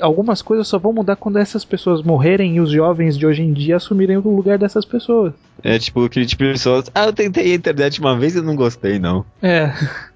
[0.00, 3.52] algumas coisas só vão mudar quando essas pessoas morrerem e os jovens de hoje em
[3.52, 5.32] dia assumirem o lugar dessas pessoas.
[5.62, 6.90] É tipo aquele tipo de pessoas.
[6.94, 9.24] Ah, eu tentei a internet uma vez e não gostei, não.
[9.42, 9.72] É.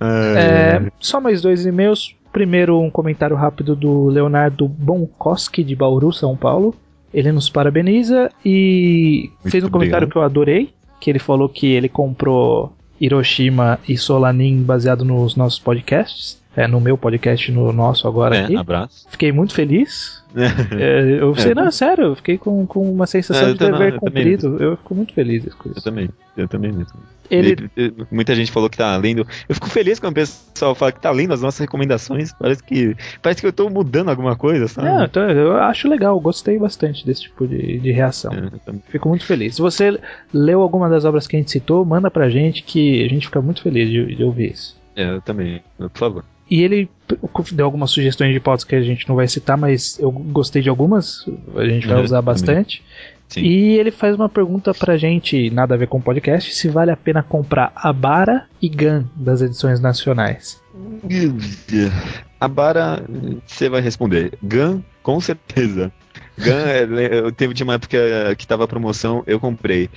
[0.00, 2.14] É, só mais dois e-mails.
[2.32, 6.74] Primeiro, um comentário rápido do Leonardo Bonkoski, de Bauru, São Paulo.
[7.12, 10.12] Ele nos parabeniza e Muito fez um comentário obrigado.
[10.12, 10.70] que eu adorei.
[11.00, 16.42] Que ele falou que ele comprou Hiroshima e Solanin baseado nos nossos podcasts.
[16.56, 18.56] É, no meu podcast, no nosso agora é, aqui.
[18.56, 19.06] abraço.
[19.10, 20.22] Fiquei muito feliz.
[20.36, 21.54] É, eu sei, É.
[21.54, 24.36] não, sério, eu fiquei com, com uma sensação É, eu de não, dever eu também
[24.36, 24.62] cumprido.
[24.62, 25.84] Eu fico muito feliz com Eu isso.
[25.84, 26.92] também, eu também mesmo.
[27.30, 27.56] Ele,
[28.10, 29.26] Muita gente falou que tá lendo.
[29.48, 32.32] Eu fico feliz quando o pessoal fala que tá lendo as nossas recomendações.
[32.38, 34.88] Parece que parece que eu tô mudando alguma coisa, sabe?
[34.88, 38.30] Não, então, eu acho legal, gostei bastante desse tipo de, de reação.
[38.32, 38.74] É, eu.
[38.88, 39.54] Fico muito feliz.
[39.56, 39.98] Se você
[40.32, 43.40] leu alguma das obras que a gente citou, manda pra gente que a gente fica
[43.40, 44.76] muito feliz de, de ouvir isso.
[44.96, 46.24] É, eu também, por favor.
[46.50, 46.88] E ele
[47.52, 50.68] deu algumas sugestões de pautas que a gente não vai citar, mas eu gostei de
[50.68, 51.26] algumas,
[51.56, 52.82] a gente vai Uhum, usar bastante.
[53.28, 53.40] Sim.
[53.40, 56.90] E ele faz uma pergunta pra gente, nada a ver com o podcast, se vale
[56.90, 60.60] a pena comprar Abara e Gun das edições nacionais.
[62.40, 63.02] A Bara,
[63.46, 64.32] você vai responder.
[64.42, 65.90] Gun, com certeza.
[66.38, 67.96] Gun, é, eu teve de uma época
[68.36, 69.88] que tava promoção, eu comprei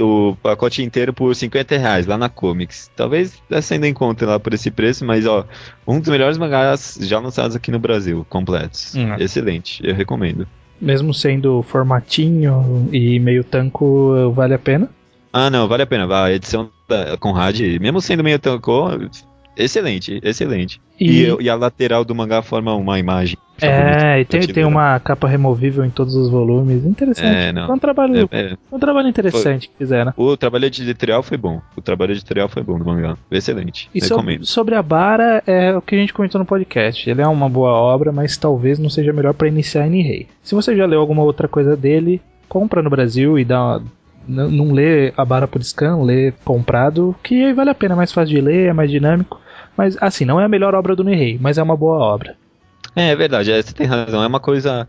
[0.00, 2.90] o pacote inteiro por 50 reais lá na Comics.
[2.96, 5.46] Talvez essa ainda encontre lá por esse preço, mas ó,
[5.86, 8.94] um dos melhores mangás já lançados aqui no Brasil, completos.
[8.96, 9.14] Hum.
[9.18, 10.46] Excelente, eu recomendo.
[10.80, 14.90] Mesmo sendo formatinho e meio tanco, vale a pena.
[15.32, 16.12] Ah, não, vale a pena.
[16.24, 18.88] A edição da Conrad, mesmo sendo meio tancô,
[19.56, 20.80] excelente, excelente.
[21.00, 23.36] E- E, e a lateral do mangá forma uma imagem.
[23.66, 24.68] É, e tem, Pra te tem ver.
[24.68, 26.84] uma capa removível em todos os volumes.
[26.84, 27.26] Interessante.
[27.36, 27.66] É, não.
[27.66, 28.56] Foi um trabalho, É, é.
[28.70, 30.12] um trabalho interessante que fizeram.
[30.16, 31.60] O trabalho editorial foi bom.
[31.76, 33.16] O trabalho editorial foi bom do mangá.
[33.30, 33.88] Excelente.
[33.94, 34.44] E Recomendo.
[34.46, 37.08] sobre a Bara, é o que a gente comentou no podcast.
[37.08, 40.26] Ele é uma boa obra, mas talvez não seja melhor pra iniciar em Rei.
[40.42, 43.82] Se você já leu alguma outra coisa dele, compra no Brasil e dá uma,
[44.28, 47.96] N- não lê a Bara por scan, lê comprado, que aí vale a pena, é
[47.96, 49.40] mais fácil de ler, é mais dinâmico.
[49.76, 52.36] Mas assim, não é a melhor obra do Nihei, mas é uma boa obra.
[52.96, 54.22] É, é verdade, é, você tem razão.
[54.22, 54.86] É uma coisa.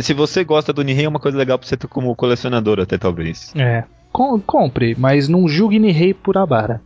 [0.00, 2.96] Se você gosta do Nihei, é uma coisa legal pra você ter como colecionador, até
[2.96, 3.52] talvez.
[3.56, 3.84] É.
[4.10, 6.80] Com- compre, mas não julgue Nihei por Abara.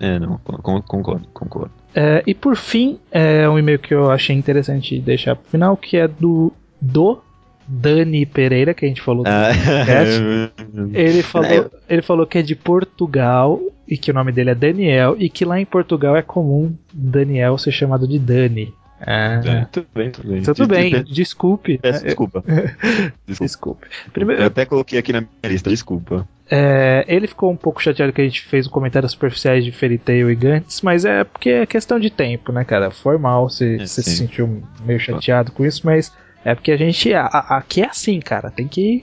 [0.00, 1.70] É, não, con- concordo, concordo.
[1.94, 5.96] É, e por fim, é um e-mail que eu achei interessante deixar pro final, que
[5.96, 7.20] é do do
[7.68, 9.22] Dani Pereira, que a gente falou.
[9.26, 9.50] Ah,
[10.92, 15.14] Ele falou, ele falou que é de Portugal e que o nome dele é Daniel
[15.18, 18.72] e que lá em Portugal é comum Daniel ser chamado de Dani.
[19.04, 20.42] É, tudo bem, tudo bem.
[20.42, 21.78] Tudo bem, Peço- desculpe.
[21.78, 22.44] Peço É, desculpa.
[23.26, 23.44] Desculpa.
[23.46, 23.86] Desculpe.
[24.06, 26.26] Eu Primeiro, até coloquei aqui na minha lista, desculpa.
[26.50, 29.98] é, ele ficou um pouco chateado que a gente fez um comentários superficiais de Fairy
[29.98, 32.90] Tail e Gantz, mas é porque é questão de tempo, né, cara?
[32.90, 36.12] Foi mal, você É, você se sentiu meio chateado com isso, mas
[36.44, 37.12] é porque a gente.
[37.14, 38.50] a- a- aqui é assim, cara.
[38.50, 39.02] Tem que.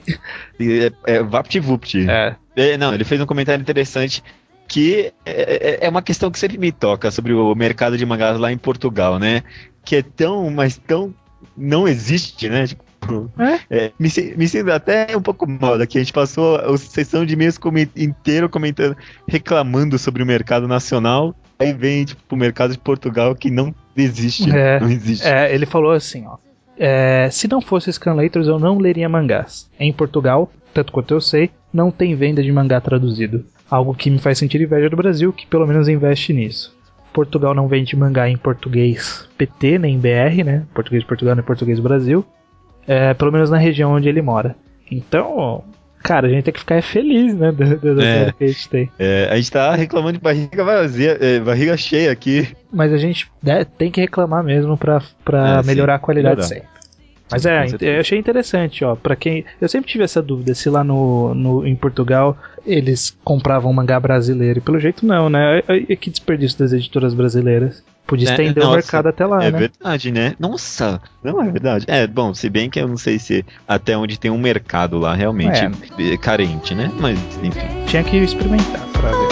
[0.58, 2.08] É, é VaptVupt.
[2.08, 4.22] É, É, não, ele fez um comentário interessante
[4.72, 8.38] que é, é- é uma questão que sempre me toca sobre o mercado de mangás
[8.38, 9.42] lá em Portugal, né?
[9.84, 11.12] Que é tão, mas tão.
[11.56, 12.66] não existe, né?
[12.68, 13.30] Tipo,
[13.68, 15.98] é, me, se- me sinto até um pouco mal daqui.
[15.98, 21.34] A gente passou a sessão de e-mails comen- inteiro comentando, reclamando sobre o mercado nacional.
[21.58, 24.50] Aí vem, tipo, o mercado de Portugal que não existe.
[24.54, 25.26] É, não existe.
[25.26, 26.36] É, ele falou assim, ó.
[26.78, 29.68] é, se não fosse Scanlators, eu não leria mangás.
[29.80, 33.44] Em Portugal, tanto quanto eu sei, não tem venda de mangá traduzido.
[33.70, 36.74] Algo que me faz sentir inveja do Brasil, que pelo menos investe nisso.
[37.12, 40.64] Portugal não vende mangá em português PT, nem BR, né?
[40.74, 42.24] Português de Portugal nem português do Brasil.
[42.86, 44.56] É, pelo menos na região onde ele mora.
[44.90, 45.62] Então,
[46.02, 47.52] cara, a gente tem que ficar feliz, né?
[47.52, 48.32] Da, da, da É.
[48.32, 48.90] que a gente tem.
[48.98, 52.48] É, a gente tá reclamando de barriga vazia, é, barriga cheia aqui.
[52.72, 56.36] Mas a gente né, tem que reclamar mesmo pra, pra É, sim, melhorar a qualidade
[56.42, 56.48] melhorar.
[56.48, 56.79] sempre.
[57.30, 60.82] Mas é, eu achei interessante, ó, para quem, eu sempre tive essa dúvida se lá
[60.82, 65.62] no, no em Portugal eles compravam mangá brasileiro e pelo jeito não, né?
[65.68, 67.82] É, é que desperdício das editoras brasileiras.
[68.06, 69.58] Podia É, estender o nossa, mercado até lá, é né?
[69.58, 70.34] verdade, né?
[70.38, 71.84] Nossa, não é verdade.
[71.88, 75.14] É, bom, se bem que eu não sei se até onde tem um mercado lá
[75.14, 75.60] realmente
[75.98, 76.90] é carente, né?
[76.98, 77.60] Mas, enfim.
[77.86, 79.29] Tinha que experimentar pra ver.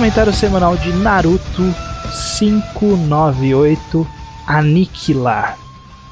[0.00, 1.74] Comentário semanal de Naruto
[2.38, 4.06] 598
[4.46, 5.58] Aniquilar.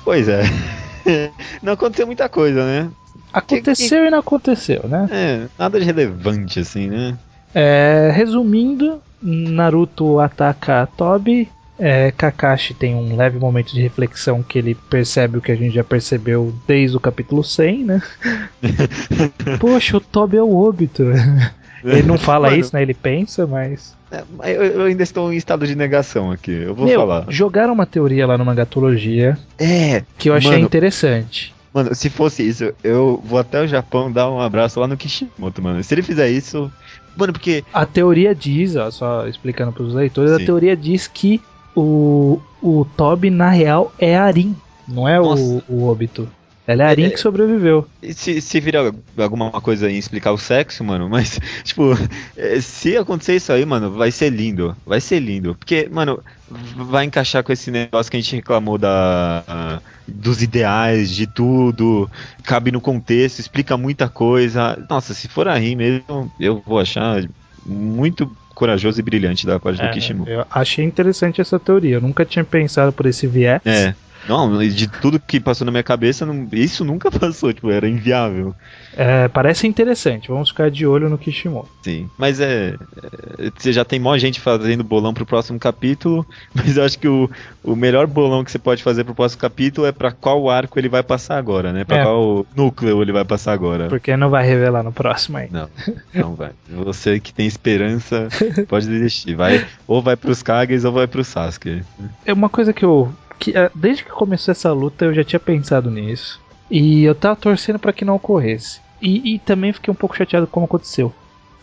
[0.04, 0.42] Pois é.
[1.62, 2.90] não aconteceu muita coisa, né?
[3.32, 5.08] Aconteceu e não aconteceu, né?
[5.10, 7.16] É, nada de relevante, assim, né?
[7.54, 11.48] É, resumindo, Naruto ataca a Tobi.
[11.78, 15.74] É, Kakashi tem um leve momento de reflexão que ele percebe o que a gente
[15.74, 18.02] já percebeu desde o capítulo 100, né?
[19.58, 21.04] Poxa, o Tobi é o Obito.
[21.84, 22.82] Ele não fala Mano, isso, né?
[22.82, 23.94] Ele pensa, mas.
[24.10, 27.24] é, Eu, eu ainda estou em estado de negação aqui, eu vou Meu, falar.
[27.28, 30.64] jogaram uma teoria lá no Mangatologia É, que eu achei Mano.
[30.66, 31.54] interessante.
[31.72, 35.62] mano, se fosse isso, eu vou até o Japão dar um abraço lá no Kishimoto,
[35.62, 35.82] mano.
[35.84, 36.70] Se ele fizer isso.
[37.16, 37.64] Mano, porque.
[37.72, 40.44] A teoria diz, ó, só explicando para os leitores, a Sim.
[40.46, 41.40] teoria diz que
[41.74, 44.54] o, o Toby, na real, é Arin,
[44.86, 46.28] não é o, o Obito.
[46.68, 47.88] Ela é Arin É, que sobreviveu.
[48.12, 51.96] Se, se virar alguma coisa em explicar o sexo, mano, mas, tipo,
[52.36, 54.76] eh, se acontecer isso aí, mano, vai ser lindo.
[54.84, 55.54] Vai ser lindo.
[55.54, 56.22] Porque, mano,
[56.76, 59.80] vai encaixar com esse negócio que a gente reclamou da.
[60.06, 62.08] dos ideais, de tudo.
[62.44, 64.78] Cabe no contexto, explica muita coisa.
[64.90, 67.24] Nossa, se for aí mesmo, eu vou achar
[67.64, 70.30] muito corajoso e brilhante da parte do É, Kishimoto.
[70.30, 71.96] eu achei interessante essa teoria.
[71.96, 73.62] Eu nunca tinha pensado por esse viés.
[73.64, 73.94] É.
[74.28, 78.54] Não, de tudo que passou na minha cabeça, não- isso nunca passou, tipo, era inviável.
[78.96, 80.28] É, parece interessante.
[80.28, 81.68] Vamos ficar de olho no Kishimoto.
[81.82, 82.74] Sim, mas é,
[83.38, 87.06] é, Você já tem mó gente fazendo bolão pro próximo capítulo, mas eu acho que
[87.08, 87.30] o,
[87.62, 90.88] o melhor bolão que você pode fazer pro próximo capítulo é pra qual arco ele
[90.88, 91.84] vai passar agora, né?
[91.84, 92.02] Pra É.
[92.02, 93.88] qual núcleo ele vai passar agora.
[93.88, 95.48] Porque não vai revelar no próximo aí.
[95.50, 95.68] Não,
[96.14, 96.50] não vai.
[96.68, 98.28] Você que tem esperança,
[98.68, 99.34] pode desistir.
[99.34, 101.82] Vai, ou vai pros Kages ou vai pro Sasuke.
[102.26, 103.12] É uma coisa que eu.
[103.38, 106.40] Que, é, desde que começou essa luta eu já tinha pensado nisso.
[106.70, 108.80] E eu tava torcendo pra que não ocorresse.
[109.00, 111.12] E, e também fiquei um pouco chateado com como aconteceu.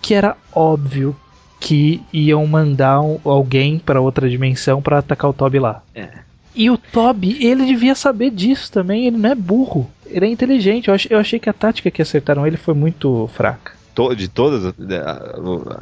[0.01, 1.15] Que era óbvio
[1.59, 5.83] que iam mandar um- alguém pra outra dimensão pra atacar o Toby lá.
[5.93, 6.09] É.
[6.55, 9.89] E o Toby, ele devia saber disso também, ele não é burro.
[10.05, 10.87] Ele é inteligente.
[10.87, 13.73] Eu achei, eu achei que a tática que acertaram ele foi muito fraca.
[13.95, 14.73] To, de todas.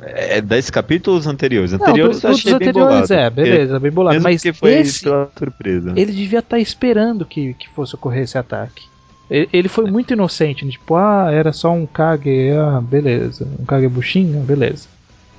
[0.03, 1.71] É, é 10 capítulos anteriores.
[1.71, 3.13] Não, Anteriores dos, eu achei dos bem anteriores, bolado.
[3.13, 4.13] é, beleza, bem bolado.
[4.15, 5.93] Mesmo Mas que foi esse, surpresa.
[5.95, 8.83] ele devia estar esperando que, que fosse ocorrer esse ataque.
[9.29, 10.71] Ele, ele foi muito inocente, né?
[10.71, 13.47] tipo, ah, era só um Kage, ah, beleza.
[13.59, 14.87] Um Kagebushin, ah, beleza.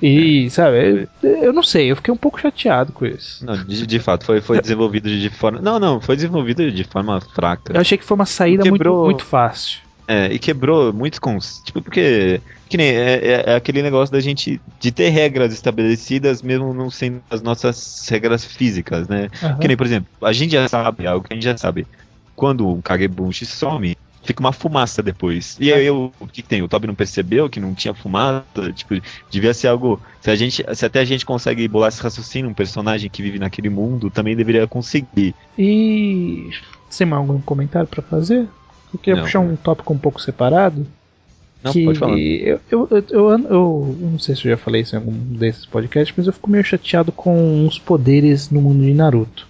[0.03, 3.45] E, sabe, eu, eu não sei, eu fiquei um pouco chateado com isso.
[3.47, 5.61] Não, de, de fato, foi, foi desenvolvido de forma.
[5.61, 7.73] Não, não, foi desenvolvido de forma fraca.
[7.73, 9.79] Eu achei que foi uma saída muito, Quebrou- muito fácil.
[10.07, 11.63] É, e quebrou muitos cons.
[11.65, 12.41] Tipo, porque.
[12.69, 14.61] Que nem, é, é- é aquele negócio da gente.
[14.81, 19.29] de ter regras estabelecidas, mesmo não sendo as nossas regras físicas, né?
[19.43, 19.59] Aham.
[19.59, 21.87] Que nem, por exemplo, a gente já sabe, algo que a gente já sabe.
[22.35, 25.57] Quando um Kagebushi some, fica uma fumaça depois.
[25.61, 26.63] E aí eu, o que, que tem?
[26.63, 28.45] O Toby não percebeu que não tinha fumaça?
[28.75, 28.95] Tipo,
[29.31, 30.01] devia ser algo.
[30.21, 33.39] Se, a gente, se até a gente consegue bolar esse raciocínio, um personagem que vive
[33.39, 35.35] naquele mundo também deveria conseguir.
[35.59, 36.51] E.
[36.89, 38.49] Você tem mais algum comentário pra fazer?
[38.93, 39.25] Eu queria Não.
[39.25, 40.87] puxar um tópico um pouco separado.
[41.65, 42.19] Não, que pode falar.
[42.19, 45.65] Eu, eu, eu, eu, eu- não sei se eu já falei isso em algum desses
[45.65, 49.47] podcasts, mas eu fico meio chateado com os poderes no mundo de Naruto.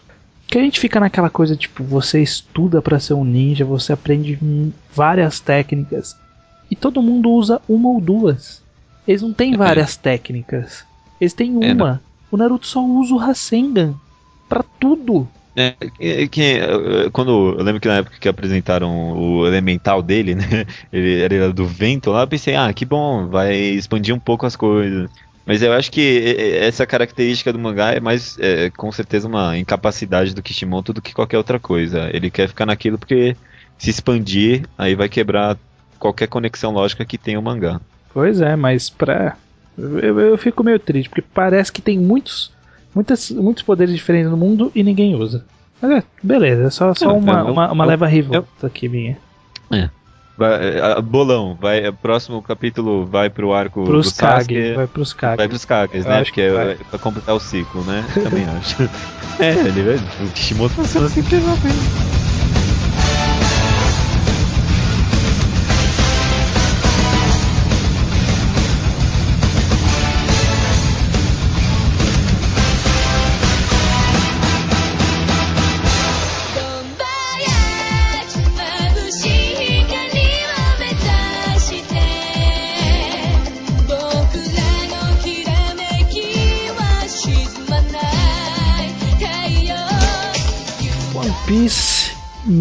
[0.47, 4.39] Que a gente fica naquela coisa tipo, você estuda pra ser um ninja, você aprende
[4.95, 6.17] várias técnicas
[6.71, 8.63] e todo mundo usa uma ou duas.
[9.09, 10.85] Eles não têm várias técnicas.
[11.21, 12.01] Eles têm É, uma.
[12.31, 13.95] O Naruto só usa o Rasengan
[14.49, 15.27] pra tudo.
[15.57, 15.77] É,
[16.29, 20.43] que- eh, quando eu lembro que na época que apresentaram o elemental dele, né?
[20.93, 24.57] Ele, era do vento lá, eu pensei, ah, que bom, vai expandir um pouco as
[24.57, 25.09] coisas.
[25.47, 30.35] Mas eu acho que essa característica do mangá é mais, eh, com certeza, uma incapacidade
[30.35, 32.09] do Kishimoto do que qualquer outra coisa.
[32.13, 33.37] Ele quer ficar naquilo porque
[33.79, 35.59] se expandir, aí vai quebrar
[35.99, 37.81] qualquer conexão lógica que tenha o mangá.
[38.13, 39.37] Pois é, mas pra.
[39.77, 42.54] Eu, eu fico meio triste, porque parece que tem muitos,
[42.95, 45.45] muitas, muitos poderes diferentes no mundo e ninguém usa.
[45.81, 48.89] Mas é, beleza, é só, só É, uma, é, uma, uma é, leva revolta aqui
[48.89, 49.19] minha.
[50.37, 54.55] Vai, eh, bolão, vai, próximo capítulo vai pro arco Pros do Sasuke.
[54.55, 55.37] Kage, vai pros Kage.
[55.37, 56.19] Vai pros Kages, né?
[56.19, 58.05] acho Porque que é, é pra completar o ciclo, né?
[58.23, 58.83] Também acho.
[59.39, 61.37] É, ele, o Kishimoto tá sendo sempre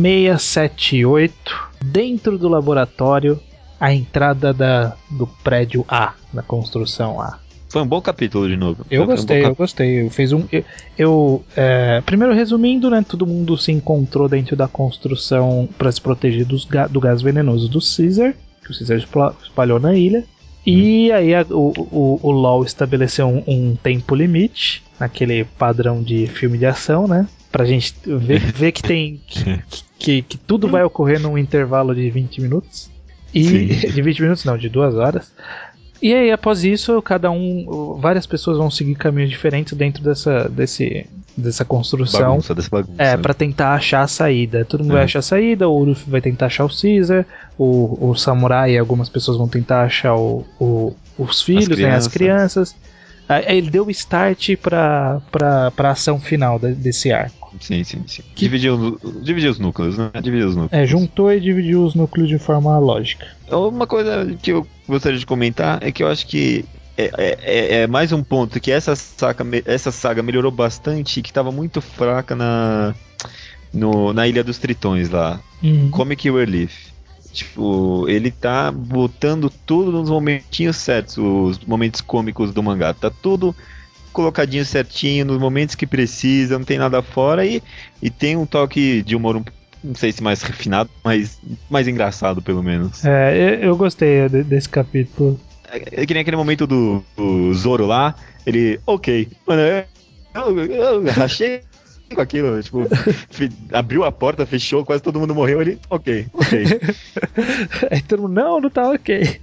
[0.03, 1.33] 678,
[1.85, 3.39] dentro do laboratório,
[3.79, 7.39] a entrada da, do prédio A, da construção A.
[7.69, 8.85] Foi um bom capítulo de novo.
[8.91, 10.01] Eu Foi um gostei, bom eu gostei.
[10.05, 10.43] Eu fiz um.
[10.51, 10.63] Eu,
[10.97, 13.03] eu, é, primeiro resumindo, né?
[13.07, 17.79] Todo mundo se encontrou dentro da construção para se proteger dos do gás venenoso do
[17.79, 18.33] Caesar,
[18.63, 18.97] que o Caesar
[19.41, 20.23] espalhou na ilha.
[20.65, 26.27] E aí a- o, o, o LoL estabeleceu um, um tempo limite, naquele padrão de
[26.27, 27.27] filme de ação, né?
[27.53, 29.21] Pra gente ver, ver que tem.
[29.27, 29.61] Que,
[29.99, 32.89] que, que tudo vai ocorrer num intervalo de 20 minutos.
[33.33, 33.87] E, Sim.
[33.93, 35.31] de 20 minutos, não, de duas horas.
[36.01, 37.97] E aí, após isso, cada um.
[38.01, 41.05] Várias pessoas vão seguir caminhos diferentes dentro dessa, desse,
[41.37, 42.31] dessa construção.
[42.41, 43.01] Bagunça bagunça.
[43.01, 44.65] É, pra tentar achar a saída.
[44.65, 44.95] Todo mundo É.
[44.95, 47.25] vai achar a saída, o Luffy vai tentar achar o Caesar,
[47.57, 52.07] o, o Samurai e algumas pessoas vão tentar achar o, o- os filhos, né, as
[52.09, 52.73] crianças.
[52.73, 52.75] crianças.
[53.29, 57.42] Aí ele deu o start pra, pra, pra ação final de- desse arco.
[57.59, 58.23] Sim, sim, sim.
[58.35, 60.11] Que- Dividiu, dividiu os núcleos, né?
[60.21, 60.83] Dividiu os núcleos.
[60.83, 63.25] É, juntou e dividiu os núcleos de forma lógica.
[63.49, 66.65] Uma coisa que eu gostaria de comentar é que eu acho que
[66.97, 71.23] é, é- é- é mais um ponto que essa saga, essa saga melhorou bastante e
[71.23, 72.93] que estava muito fraca na,
[73.73, 75.39] no- na Ilha dos Tritões lá.
[75.61, 75.89] Uhum.
[75.89, 76.91] Comic Relief.
[77.31, 82.93] Tipo, ele tá botando tudo nos momentinhos certos, os momentos cômicos do mangá.
[82.93, 83.55] Tá tudo
[84.13, 87.61] colocadinho certinho, nos momentos que precisa, não tem nada fora e,
[88.01, 89.43] e tem um toque de humor, um,
[89.83, 93.03] não sei se mais refinado, mas mais engraçado pelo menos.
[93.03, 95.39] É, eu, eu gostei de- desse capítulo.
[95.69, 101.05] É, é que nem aquele momento do, do Zoro lá, ele, ok, mano, eu, eu,
[101.05, 101.61] eu rachei
[102.13, 102.87] com aquilo, tipo,
[103.73, 106.65] abriu a porta, fechou, quase todo mundo morreu, ele, ok, ok.
[107.89, 109.39] Aí todo mundo, não, não tá ok.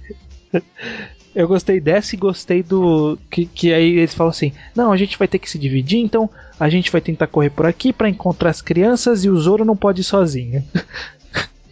[1.33, 3.17] Eu gostei dessa e gostei do.
[3.29, 6.29] Que, que aí eles falam assim: não, a gente vai ter que se dividir, então
[6.59, 9.75] a gente vai tentar correr por aqui pra encontrar as crianças e o Zoro não
[9.75, 10.63] pode ir sozinho.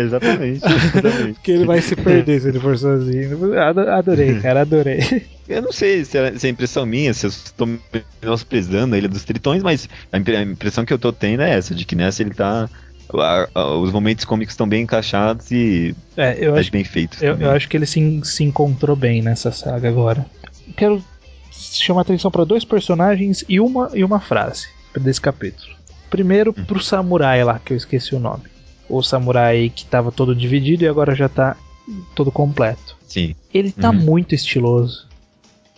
[0.00, 1.32] exatamente, exatamente.
[1.34, 3.58] Porque ele vai se perder se ele for sozinho.
[3.58, 5.26] Ado- Adorei, cara, adorei.
[5.48, 7.68] Eu não sei se é, se é impressão minha, se eu estou
[8.22, 11.84] menosprezando a Ilha dos Tritões, mas a impressão que eu tô tendo é essa, de
[11.84, 12.70] que nessa ele tá
[13.20, 17.22] a- a- os momentos cômicos estão bem encaixados e É, eu acho, bem feitos.
[17.22, 20.24] eu, eu acho que ele se, se encontrou bem nessa saga agora.
[20.76, 21.02] Quero
[21.50, 24.66] chamar atenção para dois personagens e uma, e uma frase
[24.98, 25.70] desse capítulo.
[26.10, 28.44] Primeiro, pro samurai lá, que eu esqueci o nome.
[28.88, 31.56] O samurai que tava todo dividido e agora já tá
[32.14, 32.96] todo completo.
[33.08, 33.96] Sim, Ele tá Uhum.
[33.96, 35.06] muito estiloso.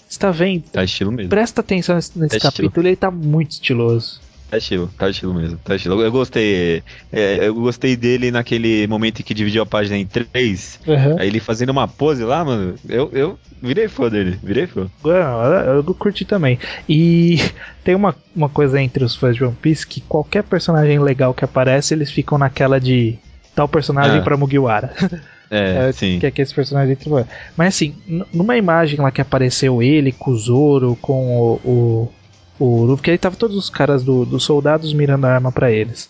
[0.08, 0.62] Você tá vendo?
[0.70, 1.28] tá estilo mesmo.
[1.30, 2.40] Presta atenção nesse, Tá estilo.
[2.68, 4.20] capítulo, ele tá muito estiloso.
[4.50, 5.58] Tá estilo, tá estilo mesmo.
[5.64, 6.00] Tá estilo.
[6.00, 6.82] Eu gostei.
[7.12, 10.78] é, eu gostei dele naquele momento em que dividiu a página em três.
[10.86, 11.16] Aham.
[11.18, 12.74] Aí ele fazendo uma pose lá, mano.
[12.88, 14.88] Eu, eu virei fã dele, virei fã.
[15.04, 16.58] Eu, eu curti também.
[16.88, 17.38] E
[17.82, 21.44] tem uma, uma coisa entre os fãs de One Piece que qualquer personagem legal que
[21.44, 23.18] aparece, eles ficam naquela de
[23.54, 24.22] tal personagem Ah.
[24.22, 24.92] pra Mugiwara.
[25.50, 26.18] É, É, sim.
[26.18, 26.96] que é que esse personagem
[27.56, 27.94] Mas assim,
[28.32, 32.12] numa imagem lá que apareceu ele com o Zoro, com o, o,
[32.58, 35.70] o Luffy, que aí tava todos os caras do- dos soldados mirando a arma pra
[35.70, 36.08] eles.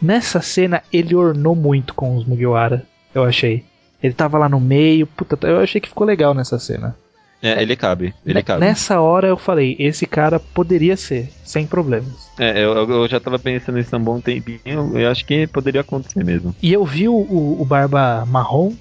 [0.00, 3.64] Nessa cena, ele ornou muito com os Mugiwara, eu achei.
[4.02, 6.96] Ele tava lá no meio, puta, eu achei que ficou legal nessa cena.
[7.42, 8.60] É, ele cabe, ele cabe.
[8.60, 12.28] Nessa hora eu falei, esse cara poderia ser, sem problemas.
[12.38, 14.98] É, eu, eu já tava pensando nisso há um bom tempinho.
[14.98, 16.54] Eu acho que poderia acontecer mesmo.
[16.62, 18.72] E eu vi o, o, o Barba Marrom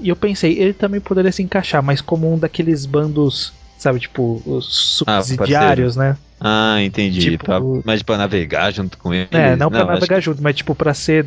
[0.00, 4.42] e eu pensei, ele também poderia se encaixar, mas como um daqueles bandos, sabe, tipo,
[4.44, 6.16] os Ah, subsidiários, né?
[6.40, 7.20] Ah, entendi.
[7.20, 9.28] Tipo- Pra- mas pra navegar junto com ele.
[9.32, 11.26] É, não pra acho navegar junto, mas tipo, pra ser,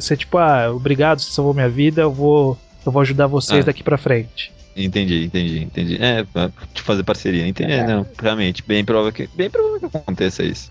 [0.00, 3.66] ser tipo, ah, obrigado, você salvou minha vida, eu vou, eu vou ajudar vocês Ah.
[3.66, 4.52] daqui pra frente.
[4.76, 5.98] Entendi, entendi, entendi.
[6.00, 7.72] É, pra te fazer parceria, entendi.
[7.72, 7.86] É.
[7.86, 10.70] Não, realmente, bem provável que, bem provável que aconteça isso.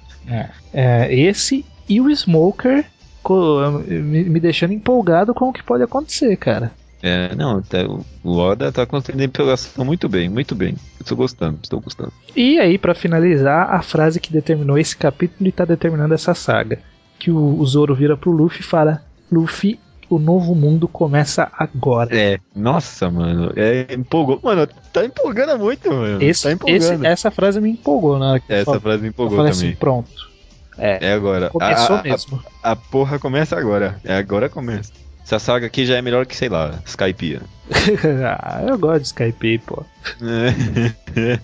[0.73, 2.85] É, esse e o Smoker
[3.87, 6.71] me deixando empolgado com o que pode acontecer, cara.
[7.01, 7.77] É, não, tá-
[8.23, 10.75] o Oda tá construindo a empolgação muito bem, muito bem.
[10.99, 12.11] Estou gostando, estou gostando.
[12.35, 16.79] E aí, pra finalizar, a frase que determinou esse capítulo e tá determinando essa saga.
[17.17, 19.79] Que o, o Zoro vira pro Luffy e fala: Luffy,
[20.09, 22.13] o novo mundo começa agora.
[22.13, 24.39] É, nossa, mano, é, empolgou.
[24.43, 26.21] Mano, tá empolgando muito, mano.
[26.21, 27.05] Esse, tá esse- empolgando.
[27.05, 29.69] essa frase me empolgou na hora que Essa eu, frase me eu empolgou falei também.
[29.69, 30.29] assim: pronto.
[30.77, 31.49] É, É agora.
[31.49, 32.41] começou a- mesmo.
[32.63, 33.99] A, a porra começa agora.
[34.03, 34.91] É agora começa.
[35.29, 37.41] Essa saga aqui já é melhor que, sei lá, Skypiea.
[38.25, 39.85] ah, eu gosto de Skype, pô.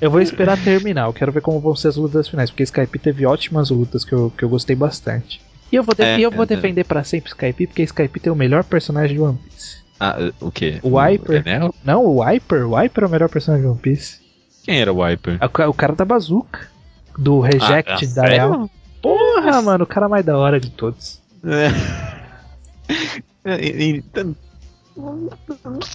[0.01, 2.97] Eu vou esperar terminar, eu quero ver como vão ser as lutas finais, porque Skype
[2.97, 5.39] teve ótimas lutas que eu, que eu gostei bastante.
[5.71, 8.35] E eu vou, É, eu vou é, defender pra sempre Skype, porque Skype tem o
[8.35, 9.77] melhor personagem de One Piece.
[9.99, 10.79] ah, o quê?
[10.81, 11.43] O Viper.
[11.45, 11.75] Enel?
[11.83, 14.19] Não, o Wiper, o Wiper é o melhor personagem de One Piece.
[14.63, 15.37] Quem era o Viper?
[15.39, 16.59] É o o cara da bazuca.
[17.19, 18.29] Do Reject Ah, da sério?
[18.29, 18.69] Real.
[18.99, 21.21] Porra, mano, o cara mais da hora de todos.
[21.45, 22.24] É,
[23.45, 24.03] e- e-
[24.95, 25.29] não,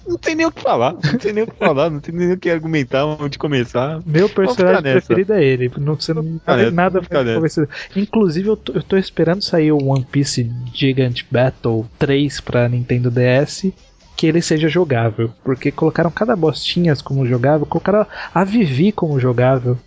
[0.07, 2.33] não tem nem o que falar, não tem nem o que falar, não tem nem
[2.33, 4.01] o que argumentar onde começar.
[4.05, 5.71] Meu personagem preferido é ele.
[5.79, 7.69] Não, não ficar nada, nada convencer.
[7.97, 13.11] Inclusive, eu tô, eu tô esperando sair o One Piece Gigant Battle 3 pra Nintendo
[13.11, 13.73] DS.
[14.17, 15.33] Que ele seja jogável.
[15.43, 19.79] Porque colocaram cada bostinhas como jogável, colocaram a Vivi como jogável.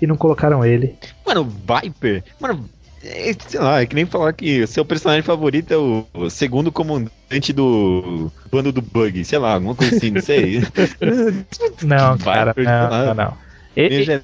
[0.00, 0.96] E não colocaram ele.
[1.26, 2.64] Mano, Viper, mano,
[3.04, 6.70] é, sei lá, é que nem falar que seu personagem favorito é o, o segundo
[6.70, 10.60] comandante do bando do Bug, sei lá, alguma coisa assim, não sei.
[11.82, 13.38] Não, cara, não, não, não.
[13.74, 14.20] Ele,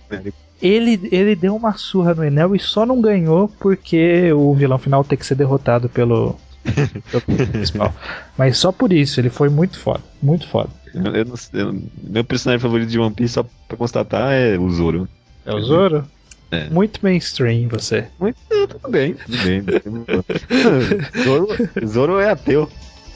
[0.61, 5.03] ele, ele deu uma surra no Enel e só não ganhou porque o vilão final
[5.05, 6.37] tem que ser derrotado pelo,
[7.53, 7.95] principal.
[8.37, 10.71] Mas só por isso, ele foi muito foda, muito foda.
[10.95, 15.09] Eu- eu eu- meu personagem favorito de One Piece, só pra constatar, é o Zoro.
[15.45, 16.05] É o Zoro?
[16.51, 16.69] É.
[16.71, 18.07] Muito mainstream você.
[18.19, 19.63] Muito, é, tudo bem, tudo bem.
[21.25, 21.49] Zoro,
[21.87, 22.69] Zoro é ateu.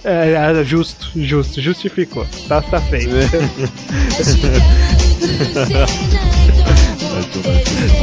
[0.05, 2.27] É, é, é, justo, justo, justificou.
[2.49, 3.11] Tá, tá feito.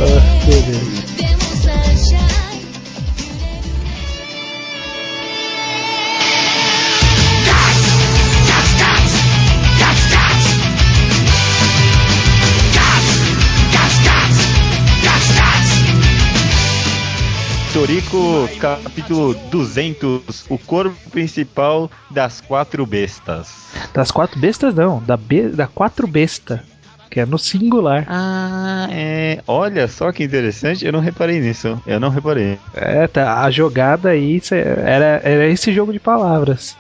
[0.02, 1.39] ah, beleza.
[17.80, 23.70] Toriko, capítulo 200, o corpo principal das quatro bestas.
[23.94, 26.62] Das quatro bestas não, da, be, da quatro besta.
[27.10, 28.06] Que é no singular.
[28.10, 29.42] Ah, é.
[29.48, 31.82] Olha só que interessante, eu não reparei nisso.
[31.88, 32.60] Eu não reparei.
[32.74, 36.76] É, tá, a jogada aí era, era esse jogo de palavras.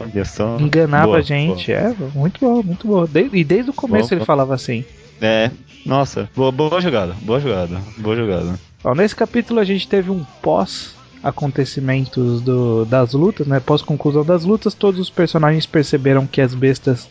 [0.00, 0.56] Olha só.
[0.58, 1.70] Enganava Boa, a gente.
[1.70, 3.04] É, muito bom, muito bom.
[3.04, 4.26] De- e desde o começo Boa, ele boa.
[4.26, 4.86] falava assim.
[5.20, 5.30] boa.
[5.30, 5.50] É,
[5.84, 8.58] nossa, boa, boa jogada, boa jogada, boa jogada.
[8.84, 13.58] Bom, nesse capítulo a gente teve um pós acontecimentos do, das lutas, né?
[13.58, 17.08] Pós conclusão das lutas, todos os personagens perceberam que as bestas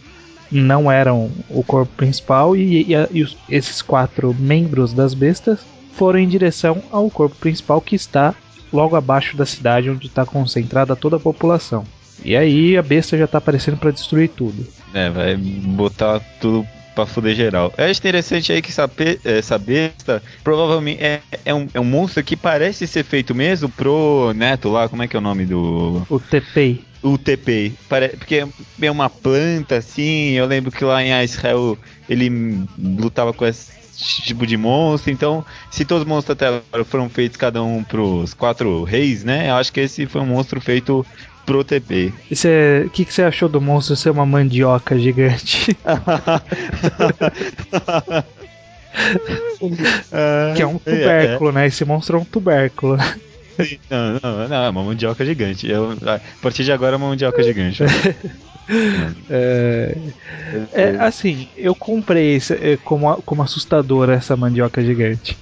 [0.52, 5.60] não eram o corpo principal e, e e os- esses quatro membros das bestas
[5.94, 8.36] foram em direção ao corpo principal que está
[8.72, 11.84] logo abaixo da cidade onde está concentrada toda a população.
[12.24, 14.66] E aí a besta já tá aparecendo para destruir tudo.
[14.94, 17.74] É, vai botar tudo pra fuder geral.
[17.78, 18.72] Eu acho interessante aí que
[19.24, 24.32] essa, besta provavelmente é, é, um, é um monstro que parece ser feito mesmo pro
[24.36, 26.06] Neto lá, como é que é o nome do.
[26.10, 26.86] O TPI.
[27.04, 27.74] O TP.
[27.90, 28.46] Pare- Porque
[28.82, 30.32] é uma planta assim.
[30.32, 31.78] Eu lembro que lá em Israel
[32.08, 32.30] ele
[32.78, 33.72] lutava com esse
[34.24, 35.12] tipo de monstro.
[35.12, 39.50] Então, se todos os monstros até agora foram feitos cada um pros quatro reis, né?
[39.50, 41.06] Eu acho que esse foi um monstro feito
[41.46, 42.14] pro TP.
[42.86, 45.76] O que, que você achou do monstro ser uma mandioca gigante?
[50.56, 51.68] que é um tubérculo, né?
[51.68, 52.98] Esse monstro é um tubérculo.
[53.90, 55.70] Não, não, não, é uma mandioca gigante.
[55.70, 57.84] Eu, a partir de agora é uma mandioca gigante.
[59.30, 59.98] É,
[60.72, 65.38] é, assim, eu comprei esse- é, como, como assustadora essa mandioca gigante.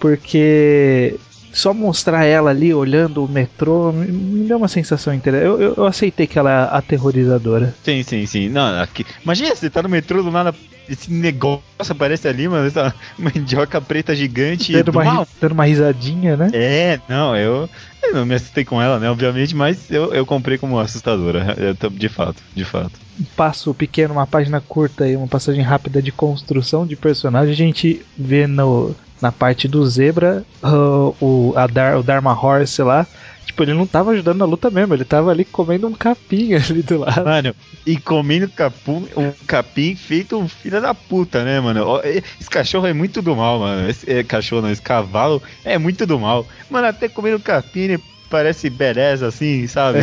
[0.00, 1.16] Porque
[1.52, 5.46] só mostrar ela ali olhando o metrô me, me deu uma sensação interessante.
[5.46, 7.74] Eu, eu, eu aceitei que ela é aterrorizadora.
[7.84, 8.48] Sim, sim, sim.
[8.48, 9.04] Não, aqui...
[9.24, 10.54] Imagina, você tá no metrô do nada,
[10.88, 14.72] esse negócio aparece ali, mano, essa mandioca preta gigante.
[14.72, 15.28] Dando do uma, mal.
[15.40, 16.50] dando uma risadinha, né?
[16.52, 17.68] É, não, eu,
[18.02, 21.56] eu não me assustei com ela, né, obviamente, mas eu, eu comprei como assustadora.
[21.78, 22.92] Tô- de fato, de fato.
[23.20, 27.56] um passo pequeno, uma página curta e uma passagem rápida de construção de personagem, a
[27.56, 33.06] gente vê no, na parte do Zebra ah, o, Dar, o Dharma Horse lá.
[33.46, 36.82] Tipo, ele não tava ajudando na luta mesmo, ele tava ali comendo um capim ali
[36.82, 37.24] do lado.
[37.24, 37.54] Mano,
[37.86, 42.00] e comendo capum, um capim feito um filho da puta, né, mano?
[42.04, 43.88] Esse cachorro é muito do mal, mano.
[43.88, 46.46] Esse é, cachorro não, esse cavalo é muito do mal.
[46.70, 48.00] Mano, até comendo capim ele
[48.30, 49.98] parece beleza assim, sabe?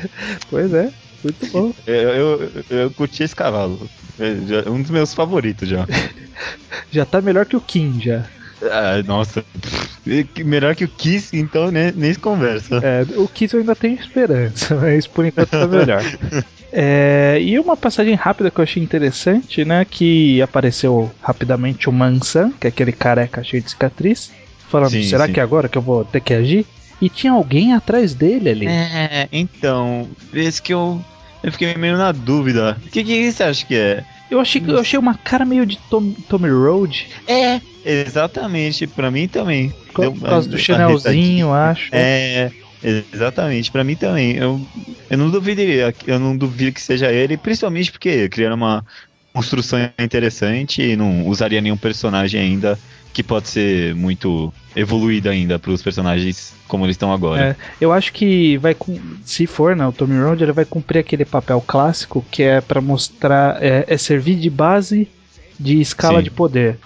[0.48, 0.92] Pois é,
[1.24, 1.72] muito bom.
[1.86, 3.88] eu, eu, eu curti esse cavalo.
[4.20, 5.86] É um dos meus favoritos já.
[6.90, 8.26] Já tá melhor que o Kim já.
[8.70, 9.44] Ah, nossa,
[10.44, 12.80] melhor que o Kiss, então né, nem se conversa.
[12.82, 16.02] É, o Kiss eu ainda tenho esperança, mas por enquanto tá melhor.
[16.74, 19.84] É, e uma passagem rápida que eu achei interessante, né?
[19.84, 24.32] Que apareceu rapidamente o Mansan, que é aquele careca cheio de cicatriz,
[24.70, 25.34] falando: Sim, será sim.
[25.34, 26.64] que é agora que eu vou ter que agir?
[26.98, 28.66] E tinha alguém atrás dele ali.
[28.66, 31.04] É, então, esse que eu,
[31.42, 32.78] eu fiquei meio na dúvida.
[32.86, 34.02] O que, que você acha que é?
[34.32, 39.10] Eu achei, que- eu achei uma cara meio de Tom, Tommy Road, É, exatamente, pra
[39.10, 39.70] mim também.
[39.92, 41.90] por Deu por causa do Chanelzinho, acho.
[41.92, 42.50] É,
[42.82, 44.36] exatamente, pra mim também.
[44.36, 44.66] Eu,
[45.10, 48.82] eu não duvidaria, eu não duvido que seja ele, principalmente porque criaram uma
[49.32, 52.78] construção interessante e não usaria nenhum personagem ainda
[53.12, 57.50] que pode ser muito evoluído ainda pros personagens como eles estão agora.
[57.50, 58.74] É, eu acho que vai
[59.24, 62.80] se for, né, o Tommy Road, ele vai cumprir aquele papel clássico que é pra
[62.80, 65.08] mostrar, é, é servir de base
[65.60, 66.24] de escala Sim.
[66.24, 66.78] de poder.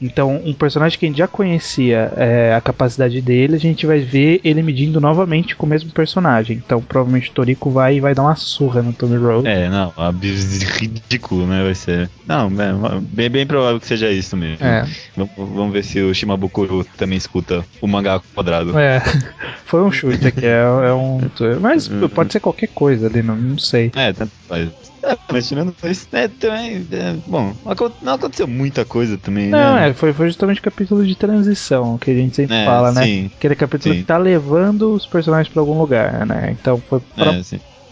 [0.00, 4.00] Então, um personagem que a gente já conhecia é, a capacidade dele, a gente vai
[4.00, 6.56] ver ele medindo novamente com o mesmo personagem.
[6.64, 9.46] Então, provavelmente o Toriko vai vai dar uma surra no Tommy Road.
[9.48, 9.92] É, não,
[10.78, 11.62] ridículo, né?
[11.64, 12.10] Vai ser.
[12.26, 14.64] Não, é, bem, bem provável que seja isso mesmo.
[14.64, 14.84] É.
[15.16, 18.78] Vamos, vamos ver se o Shimabukuro também escuta o mangá quadrado.
[18.78, 19.00] É,
[19.64, 21.20] foi um chute aqui, é, é um.
[21.60, 23.90] Mas pode ser qualquer coisa ali, não, não sei.
[23.94, 24.68] É, tanto faz.
[25.02, 26.86] É, mas tirando isso, é, também.
[26.90, 29.48] é, bom, não acon- não aconteceu muita coisa também.
[29.48, 29.92] Não, né?
[29.94, 33.02] Foi, foi justamente o capítulo de transição que a gente sempre É, fala, né?
[33.04, 33.30] sim.
[33.36, 34.00] Aquele capítulo Sim.
[34.00, 36.54] que tá levando os personagens pra algum lugar, né?
[36.60, 37.42] Então foi pra, É,